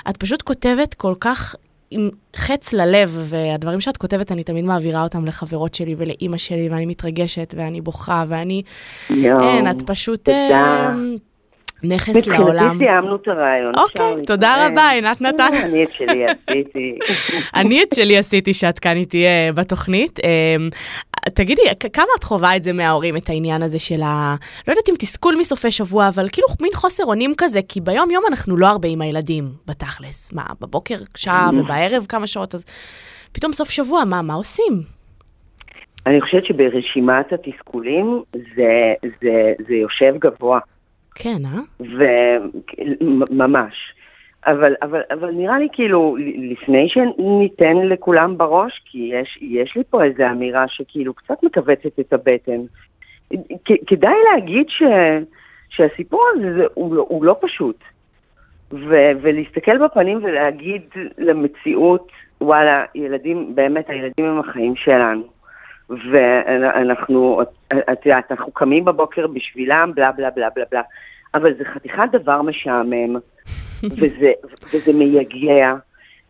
[0.08, 1.54] את פשוט כותבת כל כך
[1.90, 6.86] עם חץ ללב, והדברים שאת כותבת, אני תמיד מעבירה אותם לחברות שלי ולאימא שלי, ואני
[6.86, 8.62] מתרגשת, ואני בוכה, ואני...
[9.10, 10.94] יואו, אין, את פשוט תודה.
[11.82, 12.64] נכס לעולם.
[12.64, 13.72] מבחינתי סיימנו את הרעיון.
[13.76, 14.66] אוקיי, תודה.
[14.66, 15.50] רבה, עינת נתן.
[15.52, 16.98] אה, אני את שלי עשיתי.
[17.60, 20.20] אני את שלי עשיתי שאת כאן איתי אה, בתוכנית.
[20.24, 20.56] אה,
[21.34, 21.62] תגידי,
[21.92, 24.34] כמה את חווה את זה מההורים, את העניין הזה של ה...
[24.68, 28.24] לא יודעת אם תסכול מסופי שבוע, אבל כאילו מין חוסר אונים כזה, כי ביום יום
[28.28, 30.32] אנחנו לא הרבה עם הילדים, בתכלס.
[30.32, 32.64] מה, בבוקר שעה ובערב כמה שעות, אז
[33.32, 34.72] פתאום סוף שבוע, מה, מה עושים?
[36.06, 40.58] אני חושבת שברשימת התסכולים זה, זה, זה יושב גבוה,
[41.22, 41.86] כן, אה?
[43.00, 43.74] וממש.
[44.46, 46.16] אבל, אבל, אבל נראה לי כאילו,
[46.50, 52.12] לפני שניתן לכולם בראש, כי יש, יש לי פה איזו אמירה שכאילו קצת מכווצת את
[52.12, 52.60] הבטן.
[53.86, 54.82] כדאי להגיד ש,
[55.68, 57.76] שהסיפור הזה זה, הוא, לא, הוא לא פשוט.
[58.72, 60.82] ו, ולהסתכל בפנים ולהגיד
[61.18, 62.08] למציאות,
[62.40, 65.39] וואלה, ילדים, באמת, הילדים הם החיים שלנו.
[66.10, 67.42] ואנחנו,
[67.92, 70.82] את- יודעת, אנחנו קמים בבוקר בשבילם, בלה בלה בלה בלה בלה.
[71.34, 73.16] אבל זה חתיכת דבר משעמם,
[73.98, 74.32] וזה,
[74.74, 75.74] וזה מייגע,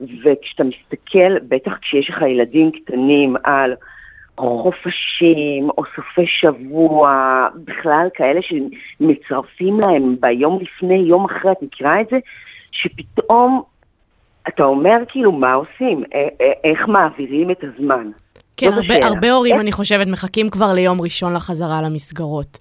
[0.00, 3.74] וכשאתה מסתכל, בטח כשיש לך ילדים קטנים על
[4.38, 7.10] חופשים או סופי שבוע,
[7.64, 12.18] בכלל כאלה שמצרפים להם ביום לפני, יום אחרי, את מכירה את זה?
[12.72, 13.62] שפתאום
[14.48, 16.04] אתה אומר כאילו, מה עושים?
[16.64, 18.10] איך מעבירים את הזמן?
[18.60, 19.06] כן, זאת הרבה.
[19.06, 22.58] הרבה הורים, איך- אני חושבת, מחכים כבר ליום ראשון לחזרה למסגרות.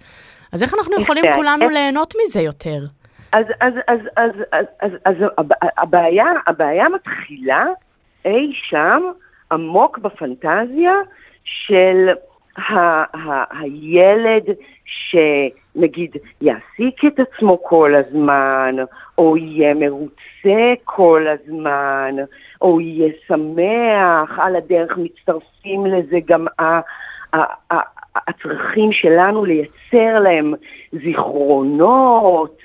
[0.53, 2.79] אז איך אנחנו איך יכולים זה- כולנו איך- ליהנות מזה יותר?
[3.31, 7.65] אז, אז, אז, אז, אז, אז, אז הב- הבעיה, הבעיה מתחילה
[8.25, 9.01] אי שם
[9.51, 10.93] עמוק בפנטזיה
[11.43, 12.09] של
[12.57, 12.73] ה,
[13.17, 14.43] ה, הילד
[14.85, 18.75] שנגיד יעסיק את עצמו כל הזמן,
[19.17, 22.15] או יהיה מרוצה כל הזמן,
[22.61, 26.79] או יהיה שמח, על הדרך מצטרפים לזה גם ה,
[28.27, 30.53] הצרכים שלנו לייצר להם
[30.91, 32.57] זיכרונות.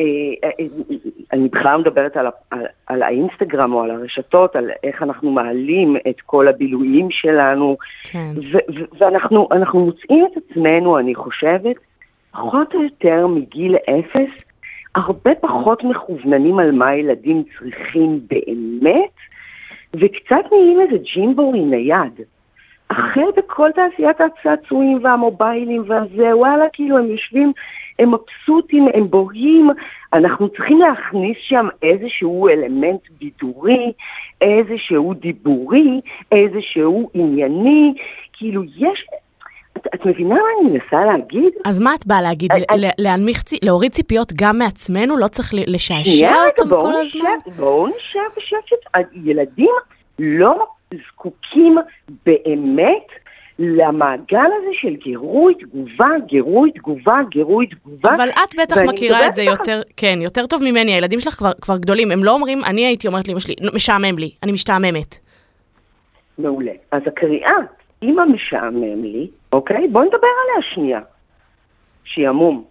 [0.00, 0.04] אה,
[0.44, 0.96] אה, אה,
[1.32, 6.20] אני בכלל מדברת על, על, על האינסטגרם או על הרשתות, על איך אנחנו מעלים את
[6.20, 8.32] כל הבילויים שלנו, כן.
[8.36, 11.76] ו- ו- ואנחנו אנחנו מוצאים את עצמנו, אני חושבת,
[12.32, 14.44] פחות או יותר מגיל אפס,
[14.94, 19.14] הרבה פחות מכווננים על מה ילדים צריכים באמת,
[19.94, 22.20] וקצת נהיים איזה ג'ימבורי נייד.
[22.90, 27.52] החל בכל תעשיית הצעצועים והמוביילים והזה, וואלה, כאילו הם יושבים,
[27.98, 29.70] הם מבסוטים, הם בוהים,
[30.12, 33.92] אנחנו צריכים להכניס שם איזשהו אלמנט בידורי,
[34.40, 36.00] איזשהו דיבורי,
[36.32, 37.94] איזשהו ענייני,
[38.32, 39.06] כאילו יש...
[39.78, 41.52] את, את מבינה מה אני מנסה להגיד?
[41.64, 42.52] אז מה את באה להגיד?
[42.52, 45.16] אני- ל- להנמיך, צי- להוריד ציפיות גם מעצמנו?
[45.16, 47.54] לא צריך לשעשע אותם כל הזמן?
[47.56, 48.90] בואו נשב בשקט.
[49.24, 49.70] הילדים
[50.18, 50.66] לא
[51.08, 51.76] זקוקים
[52.26, 53.06] באמת
[53.58, 58.14] למעגל הזה של גירוי תגובה, גירוי תגובה, גירוי תגובה.
[58.16, 61.50] אבל את בטח מכירה את זה איתך- יותר, כן, יותר טוב ממני, הילדים שלך כבר,
[61.60, 65.14] כבר גדולים, הם לא אומרים, אני הייתי אומרת לאמא שלי, "נו, משעמם לי, אני משתעממת.
[66.38, 66.72] מעולה.
[66.92, 67.52] אז הקריאה,
[68.02, 69.88] אמא משעמם לי, אוקיי?
[69.88, 71.00] בואי נדבר עליה שנייה.
[72.04, 72.64] שעמום.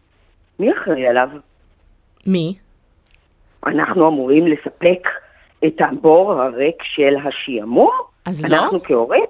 [0.60, 1.30] מי אחראי עליו?
[2.26, 2.56] מי?
[3.66, 5.08] אנחנו אמורים לספק
[5.66, 7.92] את הבור הריק של השעמום?
[8.26, 8.58] אז לא?
[8.58, 9.24] אנחנו כהורים?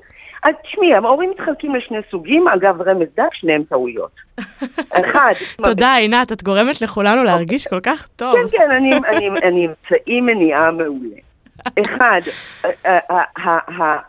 [0.43, 4.11] אז תשמעי, ההורים מתחלקים לשני סוגים, אגב, רמז דק, שניהם טעויות.
[5.01, 5.31] אחד,
[5.63, 8.35] תודה, עינת, את גורמת לכולנו להרגיש כל כך טוב.
[8.51, 11.15] כן, כן, אני, אני, אני אמצעי מניעה מעולה.
[11.85, 12.21] אחד,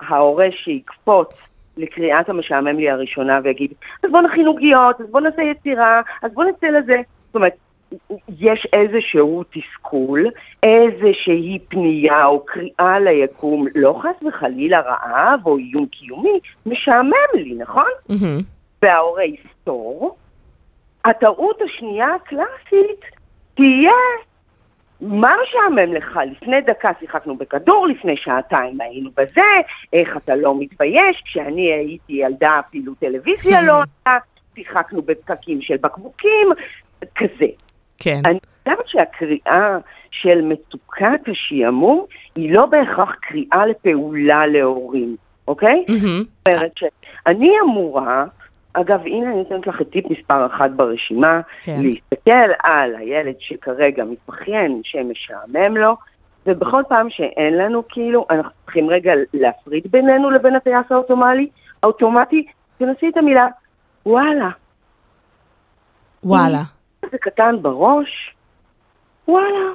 [0.08, 1.30] ההורה שיקפוץ
[1.78, 3.72] לקריאת המשעמם לי הראשונה ויגיד,
[4.04, 7.00] אז בוא נכין עוגיות, אז בוא נעשה יצירה, אז בוא נצא לזה.
[7.26, 7.52] זאת אומרת,
[8.38, 10.26] יש איזשהו תסכול,
[10.62, 17.90] איזושהי פנייה או קריאה ליקום, לא חס וחלילה רעב או איום קיומי, משעמם לי, נכון?
[18.08, 18.40] מהמם.
[18.82, 20.16] וההורה יסתור,
[21.04, 23.00] הטעות השנייה הקלאסית
[23.54, 23.92] תהיה,
[25.00, 26.20] מה משעמם לך?
[26.30, 29.40] לפני דקה שיחקנו בכדור, לפני שעתיים היינו בזה,
[29.92, 31.22] איך אתה לא מתבייש?
[31.24, 34.18] כשאני הייתי ילדה אפילו טלוויזיה לא הייתה,
[34.54, 36.48] שיחקנו בפקקים של בקבוקים,
[37.14, 37.46] כזה.
[37.98, 38.20] כן.
[38.24, 39.78] אני חושבת שהקריאה
[40.10, 45.16] של מצוקת השעמום היא לא בהכרח קריאה לפעולה להורים,
[45.48, 45.84] אוקיי?
[45.88, 48.24] זאת אומרת שאני אמורה,
[48.80, 51.80] אגב, הנה אני נותנת לך את טיפ מספר אחת ברשימה, כן.
[51.82, 55.96] להסתכל על הילד שכרגע מתבכיין שמשעמם לו,
[56.46, 61.48] ובכל פעם שאין לנו, כאילו, אנחנו צריכים רגע להפריד בינינו לבין הטייס האוטומטי,
[61.82, 62.46] האוטומטי,
[62.78, 63.46] תנסי את המילה
[64.06, 64.48] וואלה.
[66.24, 66.62] וואלה.
[67.10, 68.34] זה קטן בראש,
[69.28, 69.70] וואלה.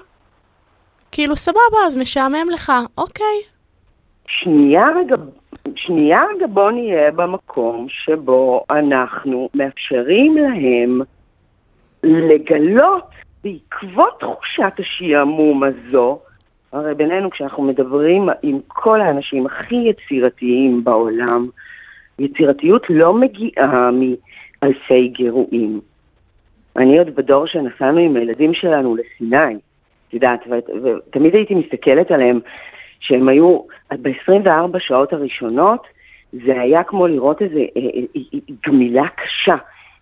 [1.12, 3.36] כאילו, סבבה, אז משעמם לך, אוקיי.
[4.28, 5.16] שנייה רגע,
[5.78, 11.02] שנייה רגע בוא נהיה במקום שבו אנחנו מאפשרים להם
[12.04, 13.10] לגלות
[13.44, 16.20] בעקבות תחושת השעמום הזו,
[16.74, 21.48] הרי בינינו כשאנחנו מדברים עם כל האנשים הכי יצירתיים בעולם,
[22.20, 25.82] יצירתיות לא מגיעה מאלפי גירויים.
[26.78, 29.56] אני עוד בדור שנסענו עם הילדים שלנו לסיני,
[30.08, 30.40] את יודעת,
[30.84, 32.40] ותמיד הייתי מסתכלת עליהם
[33.04, 33.60] שהם היו,
[34.02, 34.48] ב-24
[34.80, 35.88] שעות הראשונות,
[36.46, 39.56] זה היה כמו לראות איזו אה, אה, אה, גמילה קשה.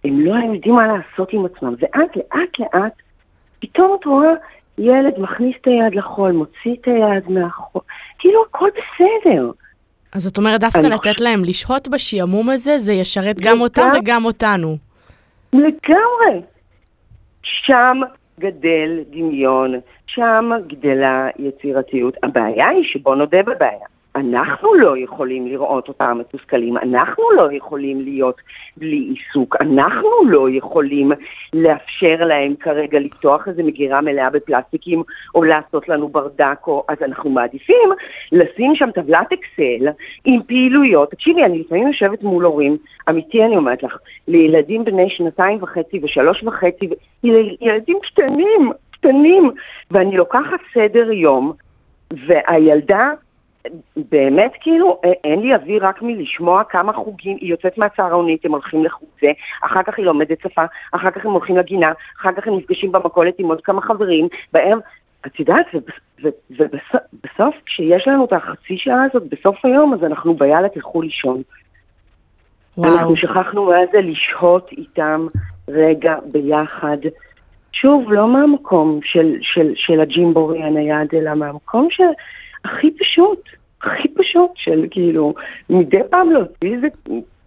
[0.03, 2.93] הם לא היו יודעים מה לעשות עם עצמם, ואז לאט לאט,
[3.59, 4.33] פתאום את רואה
[4.77, 7.81] ילד מכניס את היד לחול, מוציא את היד מהחול,
[8.19, 9.51] כאילו הכל בסדר.
[10.15, 13.89] אז זאת אומרת, דווקא לתת חושבת- להם לשהות בשעמום הזה, זה ישרת גם וגם- אותם
[14.01, 14.77] וגם אותנו.
[15.53, 16.41] לגמרי.
[17.43, 17.97] שם
[18.39, 19.73] גדל דמיון,
[20.13, 22.17] שם גדלה יצירתיות.
[22.23, 23.85] הבעיה היא שבוא נודה בבעיה.
[24.15, 28.35] אנחנו לא יכולים לראות אותם מתוסכלים, אנחנו לא יכולים להיות
[28.77, 31.11] בלי עיסוק, אנחנו לא יכולים
[31.53, 35.03] לאפשר להם כרגע לפתוח איזו מגירה מלאה בפלסטיקים
[35.35, 36.83] או לעשות לנו ברדק, או...
[36.87, 37.89] אז אנחנו מעדיפים
[38.31, 39.87] לשים שם טבלת אקסל
[40.25, 41.11] עם פעילויות.
[41.11, 42.77] תקשיבי, אני לפעמים יושבת מול הורים,
[43.09, 43.97] אמיתי אני אומרת לך,
[44.27, 48.71] לילדים בני שנתיים וחצי ושלוש וחצי, ו- יל- ילדים קטנים,
[49.01, 49.51] קטנים,
[49.91, 51.53] ואני לוקחת סדר יום,
[52.27, 53.11] והילדה
[53.95, 59.31] באמת, כאילו, אין לי אוויר רק מלשמוע כמה חוגים, היא יוצאת מהצהרונית, הם הולכים לחוזה,
[59.61, 60.61] אחר כך היא לומדת שפה,
[60.91, 64.79] אחר כך הם הולכים לגינה, אחר כך הם נפגשים במכולת עם עוד כמה חברים, בערב,
[65.25, 65.65] את יודעת,
[66.51, 71.41] ובסוף, כשיש לנו את החצי שעה הזאת, בסוף היום, אז אנחנו ביאללה תלכו לישון.
[72.77, 72.97] וואו.
[72.97, 75.27] אנחנו שכחנו מה זה לשהות איתם
[75.67, 76.97] רגע ביחד.
[77.73, 82.03] שוב, לא מהמקום של, של, של הג'ימבורי הנייד, אלא מהמקום של
[82.65, 83.39] הכי פשוט,
[83.83, 85.33] הכי פשוט של כאילו,
[85.69, 86.87] מדי פעם להוציא איזה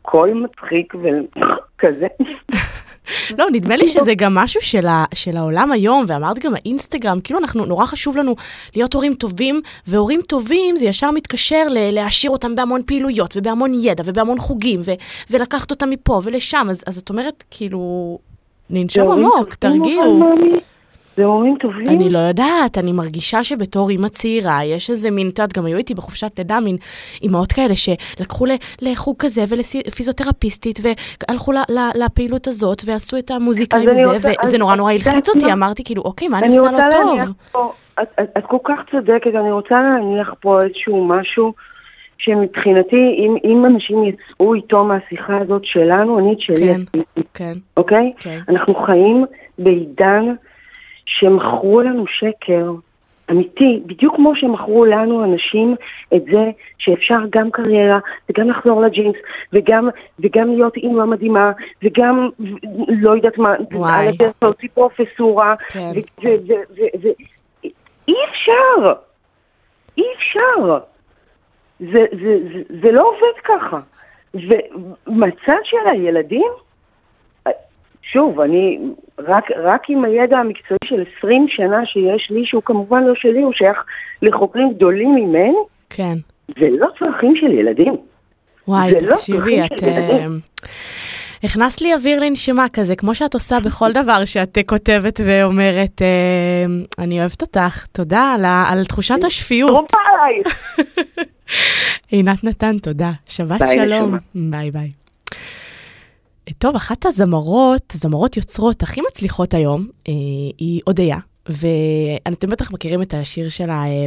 [0.02, 2.06] קול מצחיק וכזה.
[3.38, 7.38] לא, נדמה לי שזה גם משהו של, ה, של העולם היום, ואמרת גם האינסטגרם, כאילו
[7.38, 8.34] אנחנו, נורא חשוב לנו
[8.76, 14.02] להיות הורים טובים, והורים טובים זה ישר מתקשר ל- להעשיר אותם בהמון פעילויות, ובהמון ידע,
[14.06, 14.90] ובהמון חוגים, ו,
[15.30, 18.18] ולקחת אותם מפה ולשם, אז, אז את אומרת, כאילו,
[18.70, 20.20] ננשום עמוק, תרגיעו.
[21.16, 21.88] זה הורים טובים.
[21.88, 25.77] אני לא יודעת, אני מרגישה שבתור אימא צעירה, יש איזה מין, את יודעת, גם היו
[25.77, 26.77] איתי בחופשת לידה, מין
[27.22, 28.44] אימהות כאלה שלקחו
[28.83, 34.59] לחוג כזה ולפיזיותרפיסטית, והלכו ל- ל- לפעילות הזאת, ועשו את המוזיקה עם זה, רוצה- וזה
[34.59, 35.53] נורא נורא הלחיץ אותי?
[35.53, 37.20] אמרתי כאילו, אוקיי, מה אני אני עושה לא טוב?
[37.53, 37.72] פה,
[38.03, 41.53] את, את, את כל כך צודקת, אני רוצה להניח פה איזשהו משהו
[42.18, 46.81] שמבחינתי, אם, אם אנשים יצאו איתו מהשיחה הזאת שלנו, אני את שלי כן.
[46.81, 48.12] עשיתי, כן, אוקיי?
[48.18, 48.40] כן.
[48.48, 49.24] אנחנו חיים
[49.59, 50.35] בעידן
[51.07, 52.72] שמכרו לנו שקר
[53.31, 55.77] אמיתי, בדיוק כמו שמכרו לנו אנשים
[56.14, 57.98] את זה שאפשר גם קריירה
[58.31, 59.16] וגם לחזור לג'ינס
[59.53, 59.88] וגם,
[60.20, 62.29] וגם להיות אימא מדהימה וגם
[62.88, 63.92] לא יודעת מה, וואי.
[63.92, 65.92] על הדרך להוציא פרופסורה כן.
[65.94, 67.68] ו- ו- ו- ו- ו-
[68.09, 68.92] אי אפשר,
[69.98, 70.79] אי אפשר.
[71.92, 73.81] זה, זה, זה, זה לא עובד ככה.
[74.35, 76.53] ומצד של הילדים,
[78.12, 78.79] שוב, אני
[79.18, 83.53] רק, רק עם הידע המקצועי של 20 שנה שיש לי, שהוא כמובן לא שלי, הוא
[83.53, 83.79] שייך
[84.23, 85.55] לחוקרים גדולים ממני,
[85.90, 86.14] כן.
[86.49, 87.97] זה לא צרכים של ילדים.
[88.68, 89.83] וואי, לא תקשיבי, צרכים את...
[89.83, 90.27] אה,
[91.44, 96.64] הכנסת לי אוויר לנשימה כזה, כמו שאת עושה בכל דבר שאת אה, כותבת ואומרת, אה,
[97.05, 99.70] אני אוהבת אותך, תודה על, על תחושת השפיות.
[99.70, 100.77] קרובה עלייך.
[102.09, 103.12] עינת נתן, תודה.
[103.26, 104.14] שבת ביי, שלום.
[104.14, 104.50] נשמה.
[104.50, 104.90] ביי ביי.
[106.59, 110.12] טוב, אחת הזמרות, זמרות יוצרות הכי מצליחות היום, אה,
[110.59, 114.07] היא אודיה, ואתם בטח מכירים את השיר שלה, אה,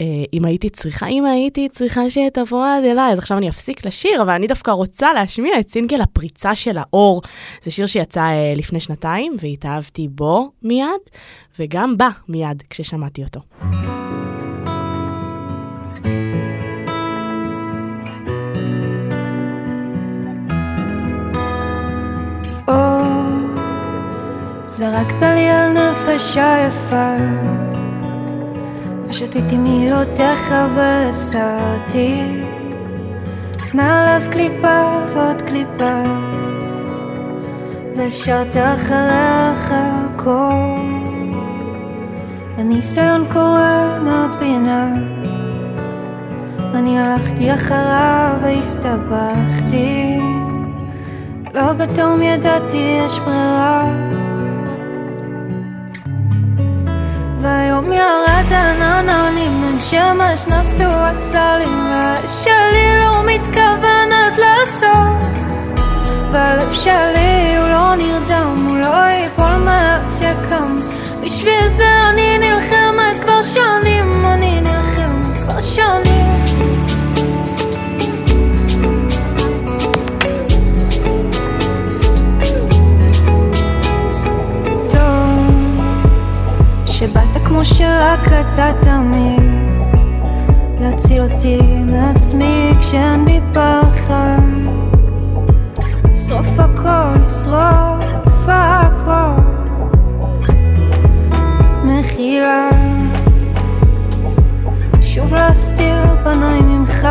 [0.00, 4.22] אה, אם הייתי צריכה, אם הייתי צריכה שתבוא עד אליי, אז עכשיו אני אפסיק לשיר,
[4.22, 7.22] אבל אני דווקא רוצה להשמיע את סינגל הפריצה של האור.
[7.62, 11.00] זה שיר שיצא אה, לפני שנתיים, והתאהבתי בו מיד,
[11.58, 13.40] וגם בה מיד כששמעתי אותו.
[22.68, 23.02] אור,
[24.68, 27.14] זרקת לי על נפש היפה,
[29.08, 32.42] ושתיתי מילותיך והסעתי,
[33.74, 34.82] מהלב קליפה
[35.14, 36.02] ועוד קליפה,
[37.96, 39.74] והשארת אחריך
[40.16, 40.78] קור,
[42.58, 44.94] הניסיון קורא מהפינה.
[46.74, 50.18] אני הלכתי אחריו והסתבכתי
[51.58, 53.84] לא בתום ידעתי יש ברירה.
[57.40, 65.16] והיום ירד ענן עלים בין שמש נסו הצללים והאש שלי לא מתכוונת לעשות.
[66.32, 70.76] והלב שלי הוא לא נרדם, הוא לא ייפול מאז שקם.
[71.24, 76.47] בשביל זה אני נלחמת כבר שנים, אני נלחמת כבר שנים
[86.98, 89.42] שבאת כמו שרק אתה תמיד.
[90.80, 94.40] להציל אותי מעצמי כשאין בי פחד.
[96.10, 99.42] לשרוף הכל, לשרוף הכל.
[101.84, 102.70] מחילה.
[105.00, 107.08] שוב להסתיר פניי ממך.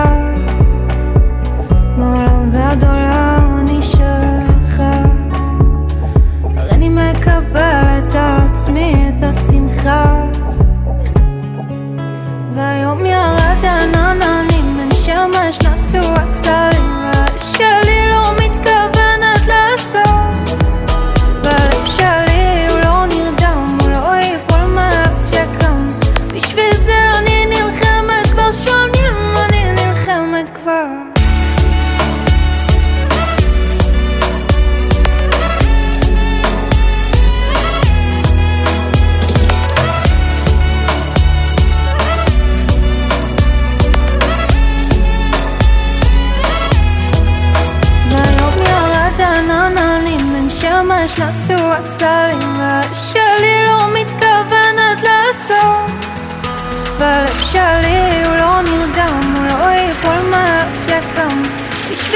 [1.98, 4.84] מעולם ועד עולם אני שלך.
[6.58, 9.07] הרי אני מקבלת על עצמי
[9.88, 10.26] השמחה
[12.56, 16.87] והיום ירד ענן עננים בין שמש נסו הצללים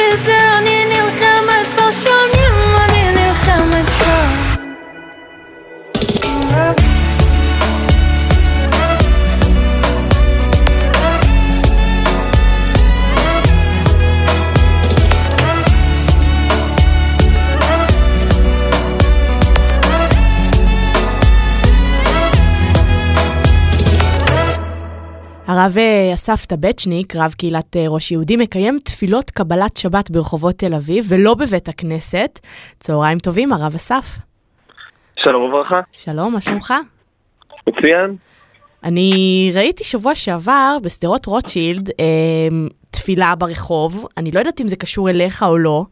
[0.10, 0.41] בשביל
[25.62, 30.74] הרב אה, אסף טבצ'ניק, רב קהילת אה, ראש יהודי, מקיים תפילות קבלת שבת ברחובות תל
[30.74, 32.40] אביב, ולא בבית הכנסת.
[32.80, 34.06] צהריים טובים, הרב אסף.
[35.20, 36.74] שלום וברכה, שלום, מה שלומך?
[37.68, 38.16] מצוין.
[38.84, 42.06] אני ראיתי שבוע שעבר בשדרות רוטשילד אה,
[42.92, 45.86] תפילה ברחוב, אני לא יודעת אם זה קשור אליך או לא.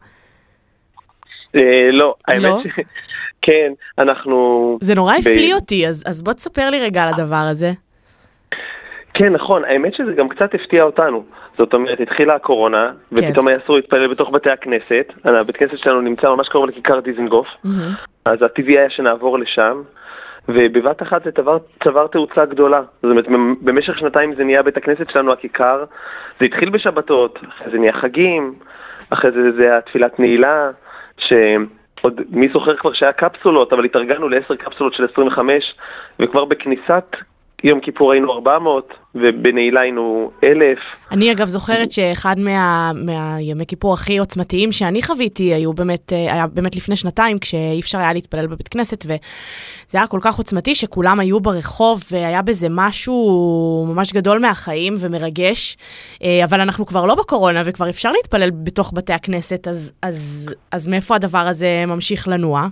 [1.56, 2.62] אה, לא, האמת לא?
[2.62, 2.66] ש...
[3.46, 4.78] כן, אנחנו...
[4.80, 7.72] זה נורא ב- הפליא אותי, אז, אז בוא תספר לי רגע על הדבר הזה.
[9.14, 11.24] כן, נכון, האמת שזה גם קצת הפתיע אותנו.
[11.58, 15.12] זאת אומרת, התחילה הקורונה, ופתאום היה אסור להתפלל בתוך בתי הכנסת.
[15.24, 17.94] הבית כנסת שלנו נמצא ממש קרוב לכיכר דיזנגוף, מהמם.
[18.24, 19.82] אז הטבעי היה שנעבור לשם,
[20.48, 22.82] ובבת אחת זה צבר, צבר תאוצה גדולה.
[23.02, 25.84] זאת אומרת, במ- במשך שנתיים זה נהיה בית הכנסת שלנו הכיכר,
[26.40, 28.54] זה התחיל בשבתות, אחרי זה נהיה חגים,
[29.10, 30.70] אחרי זה זה היה תפילת נעילה,
[31.18, 35.74] שעוד מי זוכר כבר שהיה קפסולות, אבל התארגנו לעשר קפסולות של 25,
[36.20, 37.16] וכבר בכניסת
[37.64, 40.78] יום כיפור היינו 400, ובנעילה היינו 1,000.
[41.10, 46.46] אני אגב זוכרת שאחד מה, מהימי כיפור הכי עוצמתיים שאני חוויתי היו באמת, אה, היה
[46.46, 51.20] באמת לפני שנתיים כשאי אפשר היה להתפלל בבית כנסת וזה היה כל כך עוצמתי שכולם
[51.20, 55.76] היו ברחוב והיה בזה משהו ממש גדול מהחיים ומרגש,
[56.24, 60.88] אה, אבל אנחנו כבר לא בקורונה וכבר אפשר להתפלל בתוך בתי הכנסת, אז, אז, אז
[60.88, 62.66] מאיפה הדבר הזה ממשיך לנוע?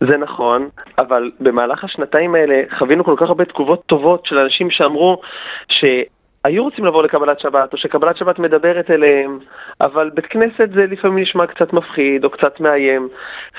[0.00, 5.20] זה נכון, אבל במהלך השנתיים האלה חווינו כל כך הרבה תגובות טובות של אנשים שאמרו
[5.68, 9.38] שהיו רוצים לבוא לקבלת שבת, או שקבלת שבת מדברת אליהם,
[9.80, 13.08] אבל בית כנסת זה לפעמים נשמע קצת מפחיד או קצת מאיים.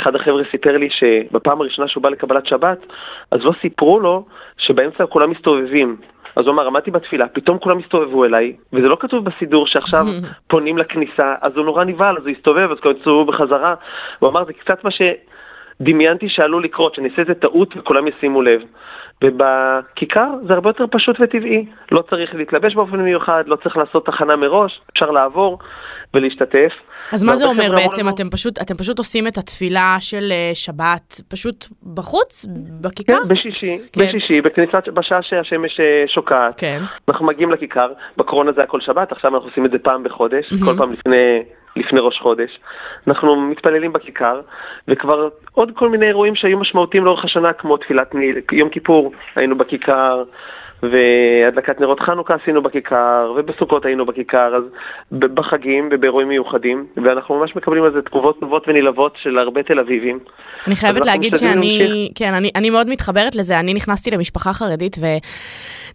[0.02, 2.80] אחד החבר'ה סיפר לי שבפעם הראשונה שהוא בא לקבלת שבת,
[3.32, 4.26] אז לא סיפרו לו
[4.58, 5.98] שבאמצע כולם מסתובבים.
[6.36, 10.06] אז הוא אמר, עמדתי בתפילה, פתאום כולם הסתובבו אליי, וזה לא כתוב בסידור שעכשיו
[10.50, 13.76] פונים לכניסה, אז הוא נורא נבהל, אז הוא הסתובב, אז כולם יצאו בחזרה.
[14.20, 15.02] הוא אמר, זה קצת מה ש...
[15.84, 18.62] דמיינתי שעלול לקרות, שאני אעשה איזה טעות וכולם ישימו לב.
[19.24, 21.66] ובכיכר זה הרבה יותר פשוט וטבעי.
[21.92, 25.60] לא צריך להתלבש באופן מיוחד, לא צריך לעשות תחנה מראש, אפשר לעבור
[26.14, 26.72] ולהשתתף.
[27.12, 28.02] אז מה זה אומר בעצם?
[28.02, 32.46] לנו- אתם פשוט, אתם פשוט עושים את התפילה של אה, שבת פשוט בחוץ,
[32.82, 33.14] בכיכר?
[33.28, 34.02] כן, בשישי, כן.
[34.02, 36.54] בשישי, בכניסת, בשעה שהשמש אה, שוקעת.
[36.60, 36.78] כן.
[37.10, 40.52] אנחנו מגיעים לכיכר, בקורונה זה היה כל שבת, עכשיו אנחנו עושים את זה פעם בחודש,
[40.52, 40.66] מהמם.
[40.66, 41.44] כל פעם לפני,
[41.76, 42.60] לפני ראש חודש.
[43.08, 44.42] אנחנו מתפללים בכיכר,
[44.88, 48.16] וכבר עוד כל מיני אירועים שהיו משמעותיים לאורך השנה, כמו תפילת
[48.52, 50.24] יום כיפור, היינו בכיכר,
[50.84, 54.64] והדלקת נרות חנוכה עשינו בכיכר, ובסוכות היינו בכיכר, אז
[55.12, 60.20] בחגים ובאירועים מיוחדים, ואנחנו ממש מקבלים על זה תגובות טובות ונלהבות של הרבה תל אביבים.
[60.68, 62.12] אני חייבת להגיד שאני, להמשיך.
[62.16, 64.98] כן, אני, אני מאוד מתחברת לזה, אני נכנסתי למשפחה חרדית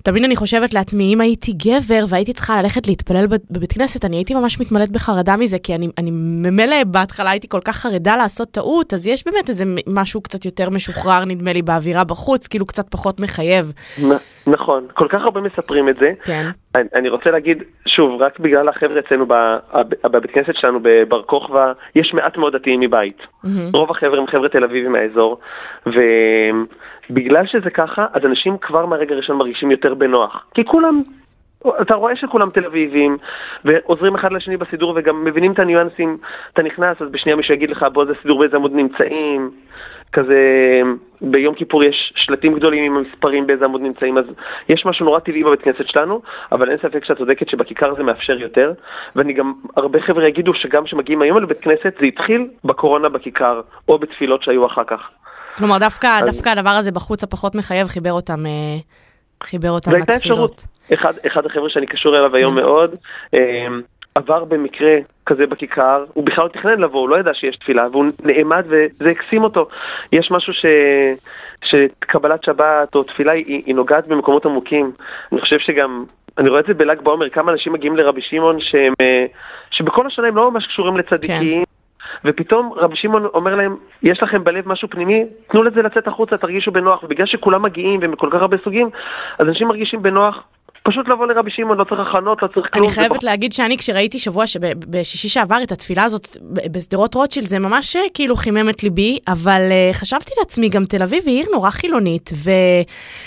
[0.00, 4.16] ותמיד אני חושבת לעצמי, אם הייתי גבר והייתי צריכה ללכת להתפלל בב- בבית כנסת, אני
[4.16, 8.48] הייתי ממש מתמלאת בחרדה מזה, כי אני, אני ממילא בהתחלה הייתי כל כך חרדה לעשות
[8.50, 12.88] טעות, אז יש באמת איזה משהו קצת יותר משוחרר, נדמה לי, באווירה בחוץ, כאילו קצת
[12.90, 13.72] פחות מחייב.
[14.04, 16.12] נ- נכון, כל כך הרבה מספרים את זה.
[16.24, 16.46] כן.
[16.74, 19.26] אני, אני רוצה להגיד, שוב, רק בגלל החבר'ה אצלנו
[20.04, 23.18] בבית כנסת שלנו בבר כוכבא, יש מעט מאוד דתיים מבית.
[23.44, 23.70] מהמם.
[23.74, 25.38] רוב החבר'ה הם חבר'ה תל אביבים מהאזור,
[27.10, 30.46] ובגלל שזה ככה, אז אנשים כבר מהרגע הראשון מרגישים יותר בנוח.
[30.54, 31.02] כי כולם,
[31.80, 33.16] אתה רואה שכולם תל אביבים,
[33.64, 36.16] ועוזרים אחד לשני בסידור וגם מבינים את הניואנסים.
[36.52, 39.50] אתה נכנס, אז בשנייה מישהו יגיד לך, בוא זה סידור באיזה עמוד נמצאים.
[40.12, 40.40] כזה,
[41.20, 44.24] ביום כיפור יש שלטים גדולים עם המספרים באיזה עמוד נמצאים, אז
[44.68, 48.38] יש משהו נורא טבעי בבית כנסת שלנו, אבל אין ספק שאת צודקת שבכיכר זה מאפשר
[48.40, 48.72] יותר,
[49.16, 53.98] ואני גם, הרבה חבר'ה יגידו שגם כשמגיעים היום לבית כנסת, זה התחיל בקורונה בכיכר, או
[53.98, 55.10] בתפילות שהיו אחר כך.
[55.56, 58.50] כלומר, דווקא, אז- דווקא הדבר הזה בחוץ הפחות מחייב חיבר אותם, אה,
[59.44, 60.50] חיבר אותם והייתה לתפילות.
[60.50, 60.66] אפשרות.
[60.94, 62.62] אחד, אחד החבר'ה שאני קשור אליו היום כן.
[62.62, 62.94] מאוד,
[63.34, 63.66] אה,
[64.14, 68.04] עבר במקרה כזה בכיכר, הוא בכלל לא תכנן לבוא, הוא לא ידע שיש תפילה, והוא
[68.24, 69.68] נעמד וזה הקסים אותו.
[70.12, 70.64] יש משהו ש...
[71.64, 74.92] שקבלת שבת או תפילה היא, היא נוגעת במקומות עמוקים.
[75.32, 76.04] אני חושב שגם,
[76.38, 79.26] אני רואה את זה בל"ג בעומר, כמה אנשים מגיעים לרבי שמעון שהם, אה,
[79.70, 81.64] שבכל השנה הם לא ממש קשורים לצדיקים.
[82.24, 86.70] ופתאום רבי שמעון אומר להם, יש לכם בלב משהו פנימי, תנו לזה לצאת החוצה, תרגישו
[86.70, 88.90] בנוח, ובגלל שכולם מגיעים והם כל כך הרבה סוגים,
[89.38, 90.42] אז אנשים מרגישים בנוח,
[90.86, 92.82] פשוט לבוא לרבי שמעון, לא צריך הכנות, לא צריך כלום.
[92.84, 96.36] אני זה חייבת פחות- להגיד שאני כשראיתי שבוע, שב- בשישי שעבר את התפילה הזאת
[96.72, 101.02] בשדרות רוטשילד, זה ממש אה, כאילו חימם את ליבי, אבל אה, חשבתי לעצמי, גם תל
[101.02, 102.30] אביב היא עיר נורא חילונית,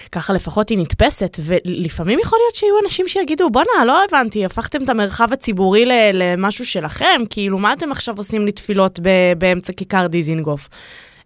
[0.09, 4.89] וככה לפחות היא נתפסת, ולפעמים יכול להיות שיהיו אנשים שיגידו, בואנה, לא הבנתי, הפכתם את
[4.89, 10.69] המרחב הציבורי למשהו שלכם, כאילו, מה אתם עכשיו עושים לי תפילות ב- באמצע כיכר דיזינגוף?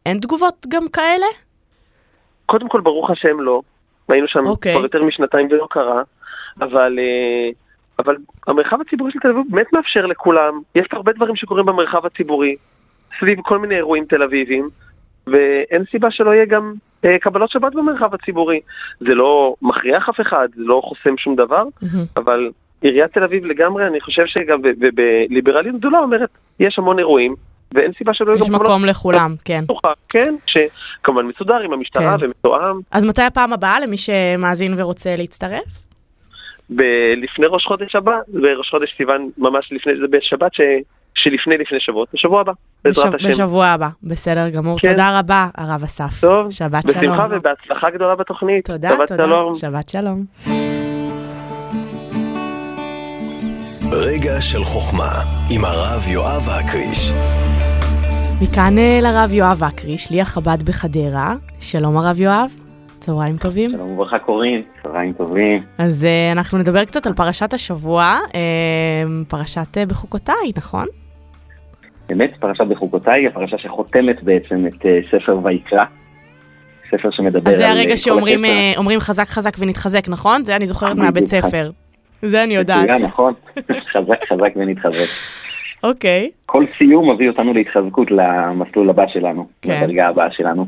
[0.06, 1.26] אין תגובות גם כאלה?
[2.46, 3.62] קודם כל, ברוך השם לא.
[4.10, 4.74] היינו שם אוקיי.
[4.74, 6.02] כבר יותר משנתיים ולא קרה,
[6.62, 7.50] אבל, אה,
[8.00, 8.16] אבל
[8.48, 10.62] המרחב הציבורי של תל אביב באמת מאפשר לכולם.
[10.76, 12.56] יש פה הרבה דברים שקורים במרחב הציבורי,
[13.20, 14.70] סביב כל מיני אירועים תל אביביים,
[15.28, 16.74] ואין סיבה שלא יהיה גם
[17.06, 18.60] אה, קבלות שבת במרחב הציבורי.
[19.00, 21.64] זה לא מכריח אף אחד, זה לא חוסם שום דבר,
[22.18, 22.50] אבל
[22.82, 24.62] עיריית תל אביב לגמרי, אני חושב שגם
[25.30, 26.30] בליברליות גדולה אומרת,
[26.60, 27.36] יש המון אירועים,
[27.74, 29.64] ואין סיבה שלא יהיו יש גם קבלות מקום לכולם, כן.
[29.64, 32.26] פתוחה, כן, שכמובן מסודר עם המשטרה כן.
[32.26, 32.80] ומתואם.
[32.92, 35.93] אז מתי הפעם הבאה למי שמאזין ורוצה להצטרף?
[36.70, 36.82] ב-
[37.18, 40.62] לפני ראש חודש הבא, בראש חודש סיוון, ממש לפני, זה בשבת ש...
[41.16, 42.52] שלפני לפני שבועות, בשבוע הבא,
[42.86, 43.30] בעזרת בשב- השם.
[43.30, 44.78] בשבוע הבא, בסדר גמור.
[44.80, 44.92] כן.
[44.92, 46.22] תודה רבה, הרב אסף.
[46.22, 47.04] טוב, שבת שלום.
[47.04, 48.66] בשמחה ובהצלחה גדולה בתוכנית.
[48.66, 49.24] תודה, שבת תודה.
[49.24, 49.56] שלום.
[49.56, 50.26] שבת שלום.
[53.92, 55.12] רגע של חוכמה,
[55.52, 57.12] עם הרב יואב הקריש.
[58.42, 61.34] מכאן אה, לרב יואב אקרי, שליח חב"ד בחדרה.
[61.60, 62.50] שלום הרב יואב,
[63.04, 63.72] צהריים טובים.
[63.72, 65.64] שלום וברכה קורין, צהריים טובים.
[65.78, 68.40] אז אה, אנחנו נדבר קצת על פרשת השבוע, אה,
[69.28, 70.86] פרשת אה, בחוקותיי, נכון?
[72.10, 75.84] באמת, פרשת בחוקותיי, הפרשה שחותמת בעצם את אה, ספר ויקרא.
[76.92, 78.42] ספר שמדבר אז זה על, הרגע שאומרים
[78.78, 80.46] אומרים חזק חזק ונתחזק, נכון?
[80.46, 81.26] זה אני זוכרת מהבית.
[81.26, 81.72] ספר.
[82.22, 82.90] זה אני יודעת.
[83.00, 83.34] נכון?
[83.94, 85.10] חזק חזק ונתחזק.
[85.84, 86.30] אוקיי.
[86.46, 89.84] כל סיום מביא אותנו להתחזקות למסלול הבא שלנו, כן.
[89.84, 90.66] לדרגה הבאה שלנו.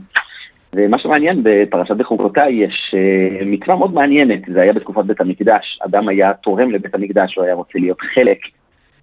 [0.76, 6.08] ומה שמעניין בפרשת בחוקותיי יש אה, מצווה מאוד מעניינת, זה היה בתקופת בית המקדש, אדם
[6.08, 8.38] היה תורם לבית המקדש, הוא היה רוצה להיות חלק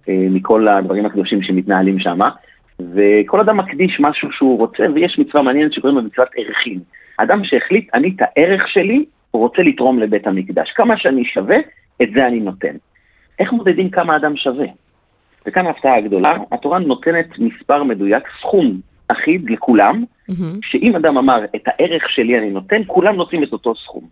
[0.09, 2.19] אה, מכל הדברים הקדושים שמתנהלים שם,
[2.79, 6.79] וכל אדם מקדיש משהו שהוא רוצה, ויש מצווה מעניינת שקוראים לה מצוות ערכים.
[7.17, 10.71] אדם שהחליט, אני את הערך שלי רוצה לתרום לבית המקדש.
[10.71, 11.57] כמה שאני שווה,
[12.01, 12.75] את זה אני נותן.
[13.39, 14.65] איך מודדים כמה אדם שווה?
[15.47, 20.59] וכאן ההפתעה הגדולה, התורה נותנת מספר מדויק, סכום אחיד לכולם, מהמם.
[20.63, 24.03] שאם אדם אמר, את הערך שלי אני נותן, כולם נותנים את אותו סכום.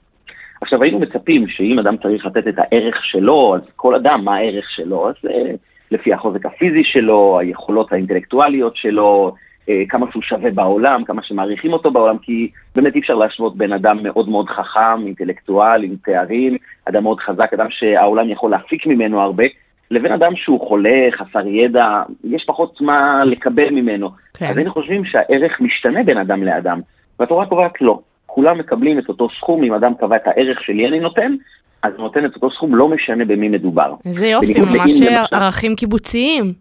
[0.61, 4.69] עכשיו, היינו מצפים שאם אדם צריך לתת את הערך שלו, אז כל אדם, מה הערך
[4.69, 5.09] שלו?
[5.09, 5.51] אז אה,
[5.91, 9.35] לפי החוזק הפיזי שלו, היכולות האינטלקטואליות שלו,
[9.69, 13.73] אה, כמה שהוא שווה בעולם, כמה שמעריכים אותו בעולם, כי באמת אי אפשר להשוות בין
[13.73, 19.21] אדם מאוד מאוד חכם, אינטלקטואל, עם תארים, אדם מאוד חזק, אדם שהעולם יכול להפיק ממנו
[19.21, 19.43] הרבה,
[19.91, 24.09] לבין אדם שהוא חולה, חסר ידע, יש פחות מה לקבל ממנו.
[24.33, 24.45] כן.
[24.45, 26.81] אז היינו חושבים שהערך משתנה בין אדם לאדם,
[27.19, 27.99] והתורה קובעת לא.
[28.25, 31.35] כולם מקבלים את אותו סכום, אם אדם קבע את הערך שלי אני נותן,
[31.83, 33.93] אז הוא נותן את אותו סכום, לא משנה במי מדובר.
[34.05, 35.01] איזה יופי, ממש.
[35.31, 36.53] ערכים קיבוציים.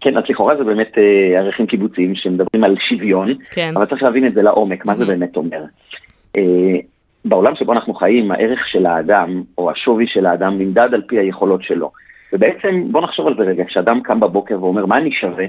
[0.00, 3.72] כן, אז לכאורה זה באמת אה, ערכים קיבוציים שמדברים על שוויון, כן.
[3.76, 5.62] אבל צריך להבין את זה לעומק, מה זה באמת אומר.
[6.36, 6.42] אה,
[7.24, 11.62] בעולם שבו אנחנו חיים, הערך של האדם, או השווי של האדם, נמדד על פי היכולות
[11.62, 11.90] שלו.
[12.32, 15.44] ובעצם, בוא נחשוב על זה רגע, כשאדם קם בבוקר ואומר, מה אני שווה?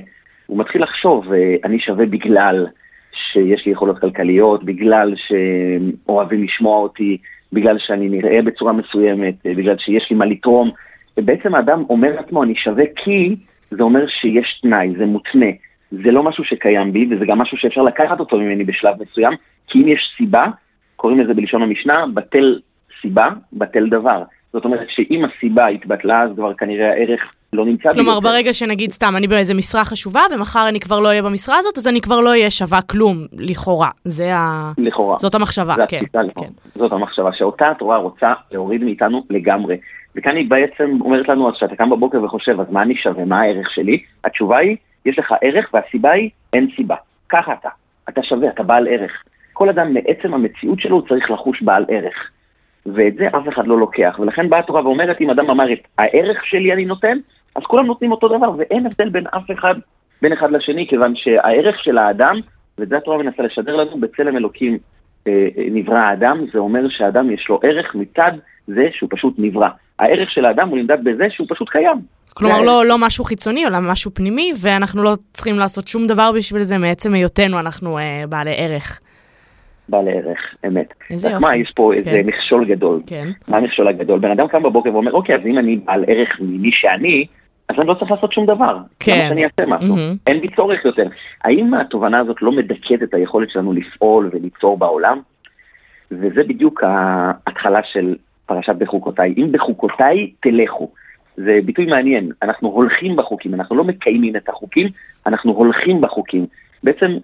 [0.48, 2.68] הוא מתחיל לחשוב, אה, אני שווה בגלל
[3.14, 7.18] שיש לי יכולות כלכליות, בגלל שאוהבים לשמוע אותי,
[7.54, 10.72] בגלל שאני נראה בצורה מסוימת, אה, בגלל שיש לי מה לתרום.
[11.18, 13.36] ובעצם האדם אומר לעצמו, אני שווה כי
[13.72, 15.52] זה אומר שיש תנאי, זה מותנה.
[15.92, 19.34] זה לא משהו שקיים בי, וזה גם משהו שאפשר לקחת אותו ממני בשלב מסוים,
[19.68, 20.46] כי אם יש סיבה,
[20.96, 22.60] קוראים לזה בלשון המשנה, בטל
[23.02, 24.24] סיבה, בטל דבר.
[24.54, 27.22] זאת אומרת שאם הסיבה התבטלה, אז כבר כנראה הערך
[27.54, 27.94] לא נמצא.
[27.94, 28.30] כלומר, יותר.
[28.30, 31.88] ברגע שנגיד סתם, אני באיזה משרה חשובה, ומחר אני כבר לא אהיה במשרה הזאת, אז
[31.88, 33.90] אני כבר לא אהיה שווה כלום, לכאורה.
[34.04, 34.72] זה ה...
[34.78, 35.18] לכאורה.
[35.20, 36.02] זאת המחשבה, זה כן.
[36.14, 36.48] כן.
[36.76, 39.78] זאת המחשבה, שאותה התורה רוצה להוריד מאיתנו לגמרי.
[40.16, 43.42] וכאן היא בעצם אומרת לנו, אז כשאתה קם בבוקר וחושב, אז מה אני שווה, מה
[43.42, 44.04] הערך שלי?
[44.24, 46.96] התשובה היא, יש לך ערך, והסיבה היא, אין סיבה.
[47.30, 47.70] ככה אתה.
[48.10, 49.12] אתה שווה, אתה בעל ערך.
[49.54, 52.30] כל אדם מעצם המציאות שלו צריך לחוש בעל ערך.
[52.86, 54.20] ואת זה אף אחד לא לוקח.
[54.20, 57.18] ולכן באה התורה ואומרת, אם אדם אמר את הערך שלי אני נותן,
[57.56, 59.76] אז כולם נותנים אותו דבר, ואין הבדל בין אף אחד,
[60.22, 62.40] בין אחד לשני, כיוון שהערך של האדם,
[62.78, 64.78] ואת זה התורה מנסה לשדר לנו, בצלם אלוקים
[65.28, 68.32] אה, אה, נברא האדם, זה אומר שהאדם יש לו ערך מצד
[68.68, 69.70] זה שהוא פשוט נברא.
[70.00, 71.98] הערך של האדם הוא נמדד בזה שהוא פשוט קיים.
[72.34, 76.32] כלומר, זה לא, לא משהו חיצוני, אלא משהו פנימי, ואנחנו לא צריכים לעשות שום דבר
[76.32, 79.00] בשביל זה, מעצם היותנו אנחנו אה, בעלי ערך.
[79.92, 80.94] בעל ערך, אמת.
[81.10, 81.42] איזה יופי.
[81.42, 82.26] מה, יש פה איזה כן.
[82.26, 83.02] מכשול גדול.
[83.08, 83.28] כן.
[83.48, 84.20] מה המכשול הגדול?
[84.20, 87.26] בן אדם קם בבוקר ואומר, אוקיי, אז אם אני בעל ערך ממי שאני,
[87.70, 88.78] אז אני לא צריך לעשות שום דבר.
[89.00, 89.18] כן.
[89.18, 89.96] למה שאני אעשה משהו?
[89.96, 90.16] מהמם.
[90.28, 91.08] אין בי צורך יותר.
[91.44, 95.20] האם התובנה הזאת לא מדכאת את היכולת שלנו לפעול וליצור בעולם?
[96.12, 98.16] וזה בדיוק ההתחלה של
[98.46, 99.34] פרשת בחוקותיי.
[99.38, 100.90] אם בחוקותיי תלכו.
[101.38, 104.88] זה ביטוי מעניין, אנחנו הולכים בחוקים, אנחנו לא מקיימים את החוקים,
[105.26, 106.46] אנחנו הולכים בחוקים.
[106.84, 107.18] בעצם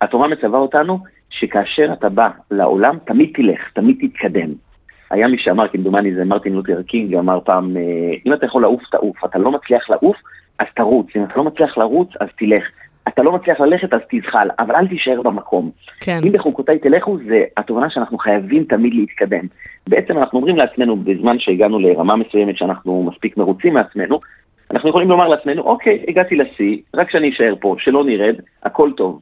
[0.00, 0.98] התורה מצווה אותנו
[1.38, 4.48] שכאשר אתה בא לעולם, תמיד תלך, תמיד תתקדם.
[5.10, 7.82] היה מי שאמר, כמדומני זה מרטין לותר קינג, אמר פעם, אה,
[8.26, 10.16] אם אתה יכול לעוף, תעוף, אתה לא מצליח לעוף,
[10.58, 12.64] אז תרוץ, אם אתה לא מצליח לרוץ, אז תלך.
[13.08, 15.70] אתה לא מצליח ללכת, אז תזחל, אבל אל תישאר במקום.
[16.00, 16.20] כן.
[16.26, 19.44] אם בחוקותיי תלכו, זה התובנה שאנחנו חייבים תמיד להתקדם.
[19.86, 24.20] בעצם אנחנו אומרים לעצמנו, בזמן שהגענו לרמה מסוימת שאנחנו מספיק מרוצים מעצמנו,
[24.70, 29.20] אנחנו יכולים לומר לעצמנו, אוקיי, הגעתי לשיא, רק שאני אשאר פה, שלא נרד, הכל טוב.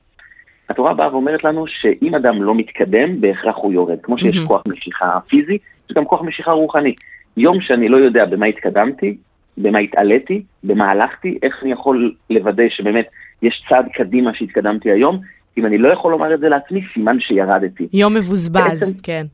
[0.72, 3.98] התורה באה ואומרת לנו שאם אדם לא מתקדם, בהכרח הוא יורד.
[4.02, 4.48] כמו שיש מהמם.
[4.48, 5.58] כוח משיכה פיזי,
[5.90, 6.94] יש גם כוח משיכה רוחני.
[7.36, 9.16] יום שאני לא יודע במה התקדמתי,
[9.58, 13.06] במה התעליתי, במה הלכתי, איך אני יכול לוודא שבאמת
[13.42, 15.20] יש צעד קדימה שהתקדמתי היום,
[15.58, 17.88] אם אני לא יכול לומר את זה לעצמי, סימן שירדתי.
[17.92, 19.24] יום מבוזבז, בעצם- כן.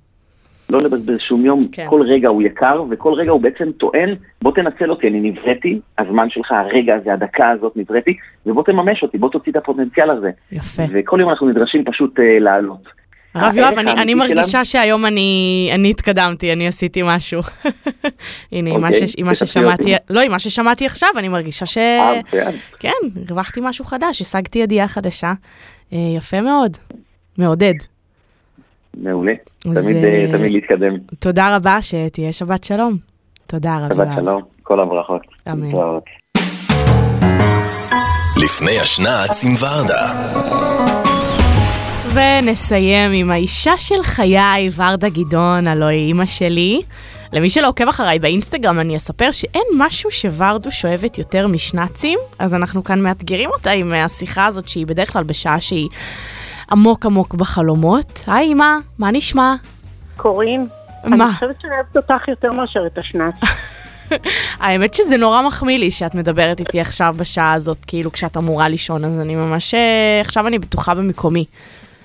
[0.70, 1.86] לא לבזבז שום יום, כן.
[1.88, 6.30] כל רגע הוא יקר, וכל רגע הוא בעצם טוען, בוא תנצל אותי, אני נבראתי, הזמן
[6.30, 8.16] שלך, הרגע הזה, הדקה הזאת נבראתי,
[8.46, 10.30] ובוא תממש אותי, בוא תוציא את הפוטנציאל הזה.
[10.52, 10.82] יפה.
[10.92, 12.98] וכל יום אנחנו נדרשים פשוט אה, לעלות.
[13.34, 17.40] הרב יואב, אני, אני מרגישה שלנו- שהיום אני, אני התקדמתי, אני עשיתי משהו.
[18.52, 19.94] הנה, עם מה אוקיי, ש- עם מה ששמעתי.
[20.10, 21.78] לא, עם מה ששמעתי עכשיו, אני מרגישה ש...
[21.78, 22.20] אה.
[22.78, 22.90] כן,
[23.28, 25.32] הרווחתי משהו חדש, השגתי ידיעה חדשה.
[25.92, 26.76] אה, יפה מאוד,
[27.38, 27.74] מעודד.
[29.02, 29.32] מעולה.
[29.58, 30.96] תמיד, אה, אה, תמיד להתקדם.
[31.18, 32.96] תודה רבה, שתהיה שבת שלום.
[33.46, 34.08] תודה, הרב שבת.
[34.16, 35.22] שלום, כל הברכות.
[35.50, 35.70] אמן.
[38.44, 40.28] לפני השנץ עם ורדה.
[42.14, 46.82] ונסיים עם האישה של חיי, ורדה גדעון, הלוא היא אימא שלי.
[47.32, 52.84] למי שלא עוקב אחריי באינסטגרם, אני אספר שאין משהו שוורדוש אוהבת יותר משנצים, אז אנחנו
[52.84, 55.88] כאן מאתגרים אותה עם השיחה הזאת, שהיא בדרך כלל בשעה שהיא
[56.72, 58.24] עמוק עמוק בחלומות.
[58.26, 59.54] היי אמא, מה נשמע?
[60.16, 60.66] קורין,
[61.04, 61.24] מה?
[61.24, 63.34] אני חושבת שאני אוהבת אותך יותר מאשר את השנץ.
[64.60, 69.04] האמת שזה נורא מחמיא לי שאת מדברת איתי עכשיו בשעה הזאת, כאילו כשאת אמורה לישון,
[69.04, 69.74] אז אני ממש...
[69.74, 71.44] אה, עכשיו אני בטוחה במקומי.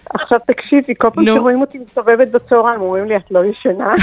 [0.09, 1.35] עכשיו תקשיבי, כל פעם נו.
[1.35, 3.95] שרואים אותי מסתובבת בצהריים, אומרים לי, את לא ישנה?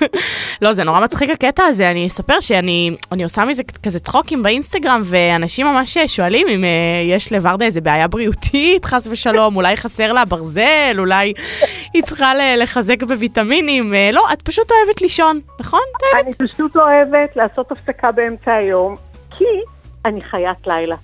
[0.62, 5.02] לא, זה נורא מצחיק הקטע הזה, אני אספר שאני אני עושה מזה כזה צחוקים באינסטגרם,
[5.04, 6.66] ואנשים ממש שואלים אם uh,
[7.16, 11.32] יש לוורדה איזה בעיה בריאותית, חס ושלום, אולי חסר לה ברזל, אולי
[11.94, 13.92] היא צריכה ל- לחזק בוויטמינים.
[13.92, 15.80] Uh, לא, את פשוט אוהבת לישון, נכון?
[16.22, 18.96] אני פשוט אוהבת לעשות הפסקה באמצע היום,
[19.38, 19.44] כי
[20.04, 20.96] אני חיית לילה.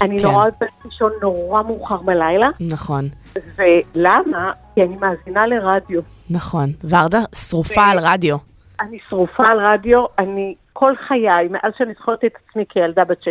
[0.00, 0.26] אני כן.
[0.26, 3.08] נורא אוהבת לישון נורא מאוחר בלילה, נכון,
[3.56, 4.52] ולמה?
[4.74, 6.00] כי אני מאזינה לרדיו.
[6.30, 6.68] נכון.
[6.88, 8.36] ורדה שרופה על רדיו.
[8.80, 13.24] אני שרופה על רדיו, אני כל חיי, מאז שאני זוכרת את עצמי כילדה בת 6-7,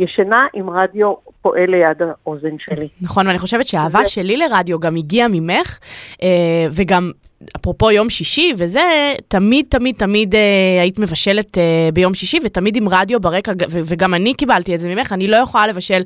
[0.00, 2.88] ישנה עם רדיו פועל ליד האוזן שלי.
[3.00, 5.78] נכון, ואני חושבת שהאהבה זה- שלי לרדיו גם הגיעה ממך,
[6.22, 6.28] אה,
[6.72, 7.10] וגם,
[7.56, 8.80] אפרופו יום שישי וזה,
[9.28, 10.40] תמיד, תמיד, תמיד אה,
[10.82, 14.88] היית מבשלת אה, ביום שישי, ותמיד עם רדיו ברקע, ו- וגם אני קיבלתי את זה
[14.94, 16.02] ממך, אני לא יכולה לבשל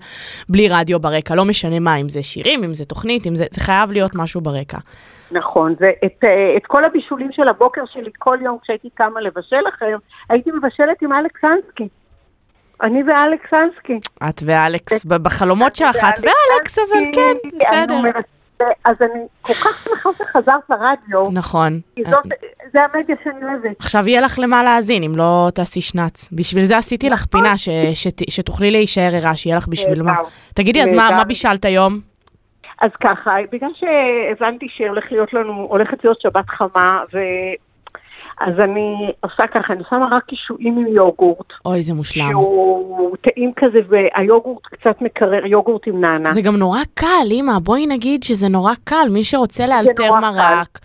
[0.48, 3.60] בלי רדיו ברקע, לא משנה מה, אם זה שירים, אם זה תוכנית, אם זה, זה
[3.60, 4.78] חייב להיות משהו ברקע.
[5.30, 9.96] נכון, ואת אה, את כל הבישולים של הבוקר שלי כל יום כשהייתי קמה לבשל לכם,
[10.30, 11.88] הייתי מבשלת עם אלכס אנסקי.
[12.82, 14.00] אני ואלכס אנסקי.
[14.28, 18.20] את ואלכס, בחלומות שלך, את ואלכס, אבל כן, בסדר.
[18.84, 21.80] אז אני כל כך שמחה שחזרת לרדיו, נכון.
[21.96, 22.24] כי זאת,
[22.72, 23.76] זה המדיה שאני אוהבת.
[23.78, 26.28] עכשיו יהיה לך למה להאזין, אם לא תעשי שנץ.
[26.32, 30.14] בשביל זה עשיתי לך פינה, ש- שת- שתוכלי להישאר ערה, שיהיה לך בשביל מה.
[30.54, 31.10] תגידי, אז מה.
[31.16, 32.00] מה בישלת היום?
[32.82, 37.02] אז ככה, בגלל שהבנתי שהולך להיות לנו, הולכת להיות שבת חמה.
[38.40, 42.30] אז אני עושה ככה, אני שמה רק קישואים עם יוגורט, אוי, זה מושלם.
[42.30, 46.30] שהוא טעים כזה, והיוגורט קצת מקרר, יוגורט עם נענה.
[46.30, 50.78] זה גם נורא קל, אמא, בואי נגיד שזה נורא קל, מי שרוצה לאלתר מרק,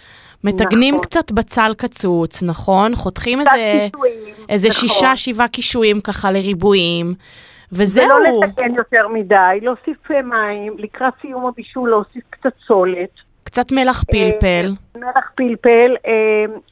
[0.44, 1.06] מתגנים נכון.
[1.06, 2.96] קצת בצל קצוץ, נכון?
[2.96, 3.52] חותכים איזה,
[3.92, 4.88] קישואים, איזה נכון.
[4.88, 8.08] שישה, שבעה קישואים ככה לריבועים, ולא וזהו.
[8.44, 13.10] לתקן יותר מדי, להוסיף אה, מים, לקראת סיום הבישול להוסיף קצת סולת,
[13.54, 14.74] קצת מלח פלפל.
[14.98, 16.12] מלח פלפל, אה,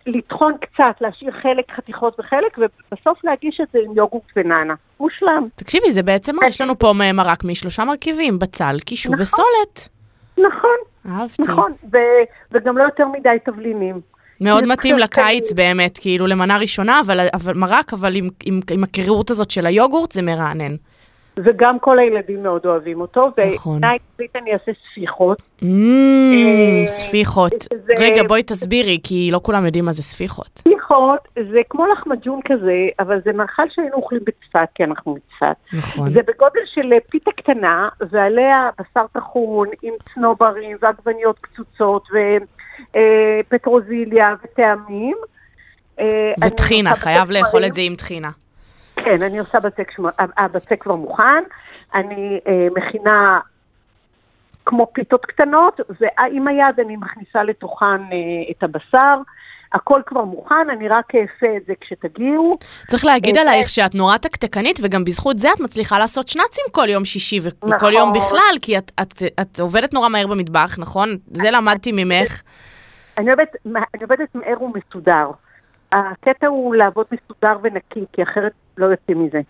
[0.06, 4.74] לטחון קצת, להשאיר חלק חתיכות וחלק, ובסוף להגיש את זה עם יוגורט ונענה.
[5.00, 5.48] מושלם.
[5.56, 9.22] תקשיבי, זה בעצם מה, יש לנו פה מרק משלושה מרכיבים, בצל, קישור נכון.
[9.22, 9.90] וסולת.
[10.38, 11.42] נכון, אהבתי.
[11.42, 14.02] נכון, ו- וגם לא יותר מדי תבלינים.
[14.42, 15.56] מאוד מתאים לקיץ טעים.
[15.56, 20.12] באמת, כאילו למנה ראשונה, אבל, אבל מרק, אבל עם, עם, עם הקרירות הזאת של היוגורט
[20.12, 20.76] זה מרענן.
[21.46, 23.78] וגם כל הילדים מאוד אוהבים אותו, נכון.
[23.78, 25.42] ובעיניי אצלית אני אעשה ספיחות.
[25.64, 25.68] אה,
[26.88, 27.52] ספיחות.
[27.86, 30.48] זה- רגע, בואי תסבירי, כי לא כולם יודעים מה זה ספיחות.
[30.60, 31.20] ספיחות
[31.52, 35.56] זה כמו לחמג'ון כזה, אבל זה מאכל שהיינו אוכלים בצפת, כי אנחנו מצפת.
[35.74, 36.10] נכון.
[36.14, 42.04] זה בגודל של פיתה קטנה, ועליה בשר טחון עם צנוברים ועגבניות קצוצות
[43.50, 45.16] ופטרוזיליה וטעמים.
[46.00, 46.06] אה,
[46.42, 47.66] אני וטחינה, חייב לאכול.
[47.66, 48.30] את זה עם טחינה.
[49.06, 49.92] כן, אני עושה בצק.
[50.18, 51.44] הבצק כבר מוכן,
[51.94, 53.40] אני אה, מכינה
[54.66, 59.18] כמו פיתות קטנות, ועם היד אני מכניסה לתוכן אה, את הבשר.
[59.74, 62.52] הכל כבר מוכן, אני רק אעשה את זה כשתגיעו.
[62.88, 66.90] צריך להגיד אה, עלייך שאת נורא תקתקנית, וגם בזכות זה את מצליחה לעשות שנאצים כל
[66.90, 67.94] יום שישי וכל נכון.
[67.94, 71.18] יום בכלל, כי את, את, את עובדת נורא מהר במטבח, נכון?
[71.32, 72.42] זה למדתי ממך.
[73.18, 75.32] אני אוהבת, אני עובדת מהר ומסודר.
[75.92, 79.42] הקטע הוא לעבוד מסודר ונקי, כי אחרת לא יוצאים מזה.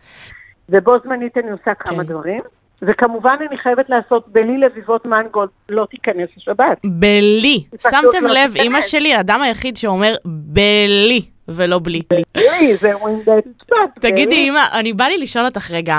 [0.70, 2.10] ובו זמנית אני עושה כמה כן.
[2.10, 2.42] דברים.
[2.82, 6.82] וכמובן אני חייבת לעשות בלי לביבות מנגו, לא תיכנס לשבת.
[6.84, 7.64] בלי.
[7.82, 8.56] שמתם לא לב.
[8.56, 12.02] אימא שלי, האדם היחיד שאומר בלי ולא בלי.
[12.36, 12.92] בלי, זה
[13.28, 14.00] בצפת.
[14.02, 15.98] תגידי, אימא, אני בא לי לשאול אותך רגע.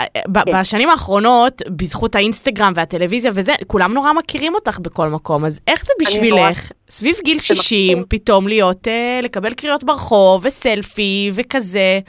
[0.00, 0.20] כן.
[0.60, 5.92] בשנים האחרונות, בזכות האינסטגרם והטלוויזיה וזה, כולם נורא מכירים אותך בכל מקום, אז איך זה
[6.00, 8.04] אני נורא- בשבילך, סביב גיל זה 60, מקסים.
[8.08, 12.00] פתאום להיות, אה, לקבל קריאות ברחוב, וסלפי, וכזה?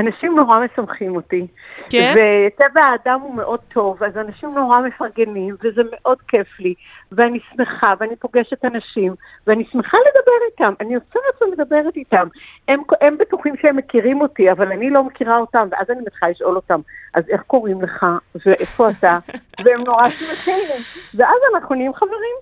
[0.00, 1.46] אנשים נורא משמחים אותי.
[1.90, 2.14] כן?
[2.16, 6.74] וטבע האדם הוא מאוד טוב, אז אנשים נורא מפרגנים, וזה מאוד כיף לי.
[7.12, 9.14] ואני שמחה, ואני פוגשת אנשים,
[9.46, 10.72] ואני שמחה לדבר איתם.
[10.80, 12.28] אני יוצרת ומדברת איתם.
[12.68, 16.56] הם, הם בטוחים שהם מכירים אותי, אבל אני לא מכירה אותם, ואז אני מתחילה לשאול
[16.56, 16.80] אותם,
[17.14, 18.06] אז איך קוראים לך,
[18.46, 19.18] ואיפה אתה?
[19.64, 20.68] והם נורא שמחים,
[21.14, 22.36] ואז אנחנו נהיים חברים.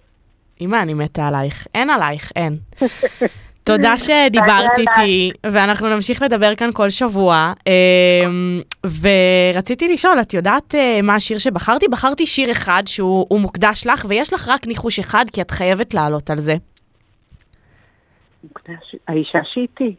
[0.61, 1.67] אמא, אני מתה עלייך.
[1.75, 2.59] אין עלייך, אין.
[3.69, 7.53] תודה שדיברת איתי, ואנחנו נמשיך לדבר כאן כל שבוע.
[7.67, 8.61] אמ,
[9.01, 11.89] ורציתי לשאול, את יודעת אה, מה השיר שבחרתי?
[11.89, 15.95] בחרתי שיר אחד שהוא הוא מוקדש לך, ויש לך רק ניחוש אחד, כי את חייבת
[15.95, 16.55] לעלות על זה.
[19.09, 19.95] האישה שאיתי.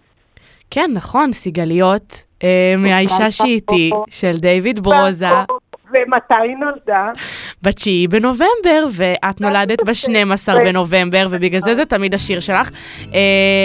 [0.71, 5.27] כן, נכון, סיגליות, אה, מהאישה שאיתי, של דיוויד ברוזה,
[5.91, 7.11] ומתי נולדה?
[7.63, 12.69] בתשיעי בנובמבר, ואת נולדת ב-12 בנובמבר, ובגלל זה זה תמיד השיר שלך.
[13.13, 13.19] אה,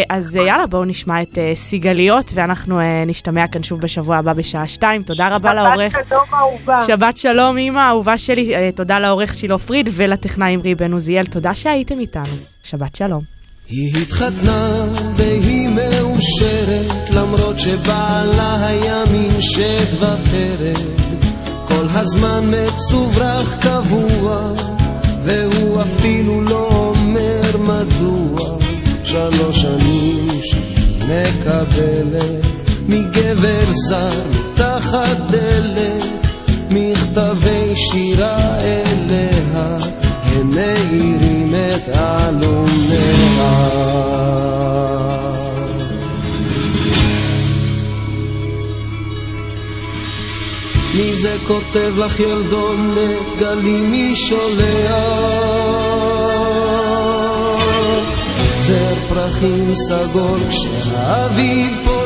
[0.08, 4.66] אז אה, יאללה, בואו נשמע את אה, סיגליות, ואנחנו נשתמע כאן שוב בשבוע הבא בשעה
[4.66, 5.02] 2.
[5.02, 5.92] תודה רבה לעורך.
[5.92, 6.80] שבת שלום אהובה.
[6.86, 8.72] שבת שלום, אימא, אהובה שלי.
[8.72, 11.26] תודה לעורך שילה פריד ולטכנאי אמרי בן עוזיאל.
[11.26, 12.36] תודה שהייתם איתנו.
[12.62, 13.20] שבת שלום.
[13.68, 14.84] היא התחתנה
[15.16, 21.13] והיא מאושרת, למרות שבעלה היה מין שד ופרד.
[21.96, 24.52] הזמן מצוברח קבוע,
[25.22, 28.58] והוא אפילו לא אומר מדוע.
[29.04, 32.44] שלוש שנים שהיא מקבלת
[32.88, 36.04] מגבר זר מתחת דלת,
[36.70, 39.78] מכתבי שירה אליה,
[40.24, 43.04] הם מאירים את עלומיה.
[50.96, 54.94] מי זה כותב לך ילדונת, גלי מי שולח?
[58.58, 62.04] זר פרחים סגול כשהאביב פורח.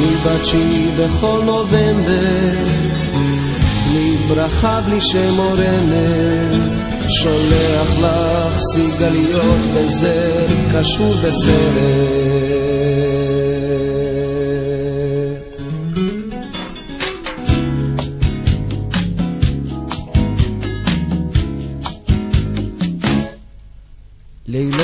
[0.00, 2.64] מבת תשיעי בכל נובמבר,
[4.28, 12.65] ברכה בלי שם או רמז, שולח לך סיגליות בזר קשור בסרט.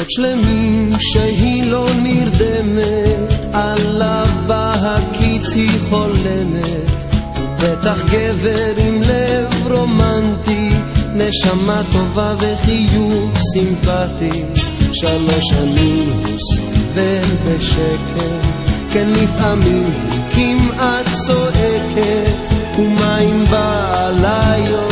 [0.02, 7.04] לילות שלמים שהיא לא נרדמת, עליו בהקיץ היא חולמת,
[7.36, 10.68] הוא בטח גבר עם לב רומנטי,
[11.14, 14.44] נשמה טובה וחיוך סימפטי,
[14.92, 18.46] שלוש שנים הוא סובל בשקט,
[18.92, 24.91] כן לפעמים היא כמעט צועקת, ומה אם בעלה יודע?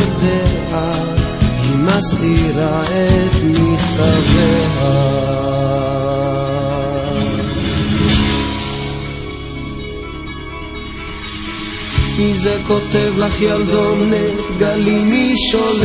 [2.01, 4.91] מסתירה את מכתביה.
[12.17, 15.81] מי זה כותב לך ילדונת, גלי מי שולח?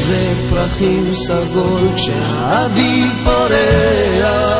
[0.00, 4.58] זה פרחים סגול כשהאביב פורח.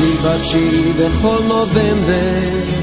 [0.00, 2.75] מבת תשיעי בכל נובמבר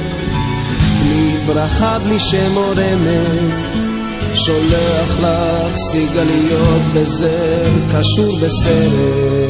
[1.45, 3.75] ברכה, בלי שם או רמז,
[4.33, 9.42] שולח לך סיגליות בזר, קשור בסרט.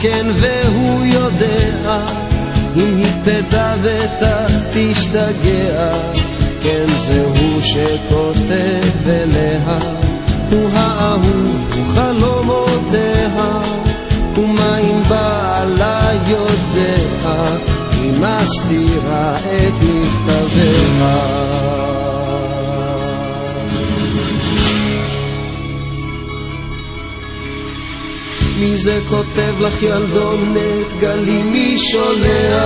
[0.00, 2.04] כן והוא יודע,
[2.76, 5.92] אם היא תדע בטח תשתגע.
[6.62, 9.78] כן זה הוא שכותב אליה,
[10.50, 13.60] הוא האהוב, הוא חלומותיה,
[14.36, 17.36] ומה אם בעלה יודע,
[17.92, 21.77] היא מסתירה את מכתביה.
[28.70, 32.62] מי זה כותב לך ילדונת, גלי מי שולח?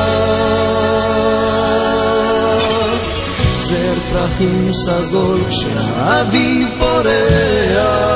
[3.56, 8.12] זר פרחים סגול כשהאביב פורח.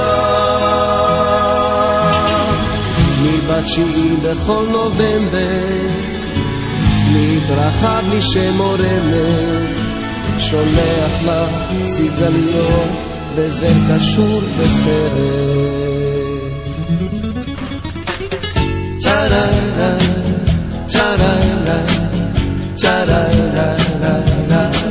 [3.48, 5.66] בתשיעי בכל נובמבר,
[7.08, 9.84] בלי ברכה, בלי שם או רמז,
[10.38, 11.50] שולח לך
[11.86, 12.90] סיגליות
[13.34, 15.75] וזר קשור בסרט.
[19.16, 19.88] ta-da-da,
[20.92, 21.76] ta-da-da,
[22.80, 24.85] ta-da-da-da-da.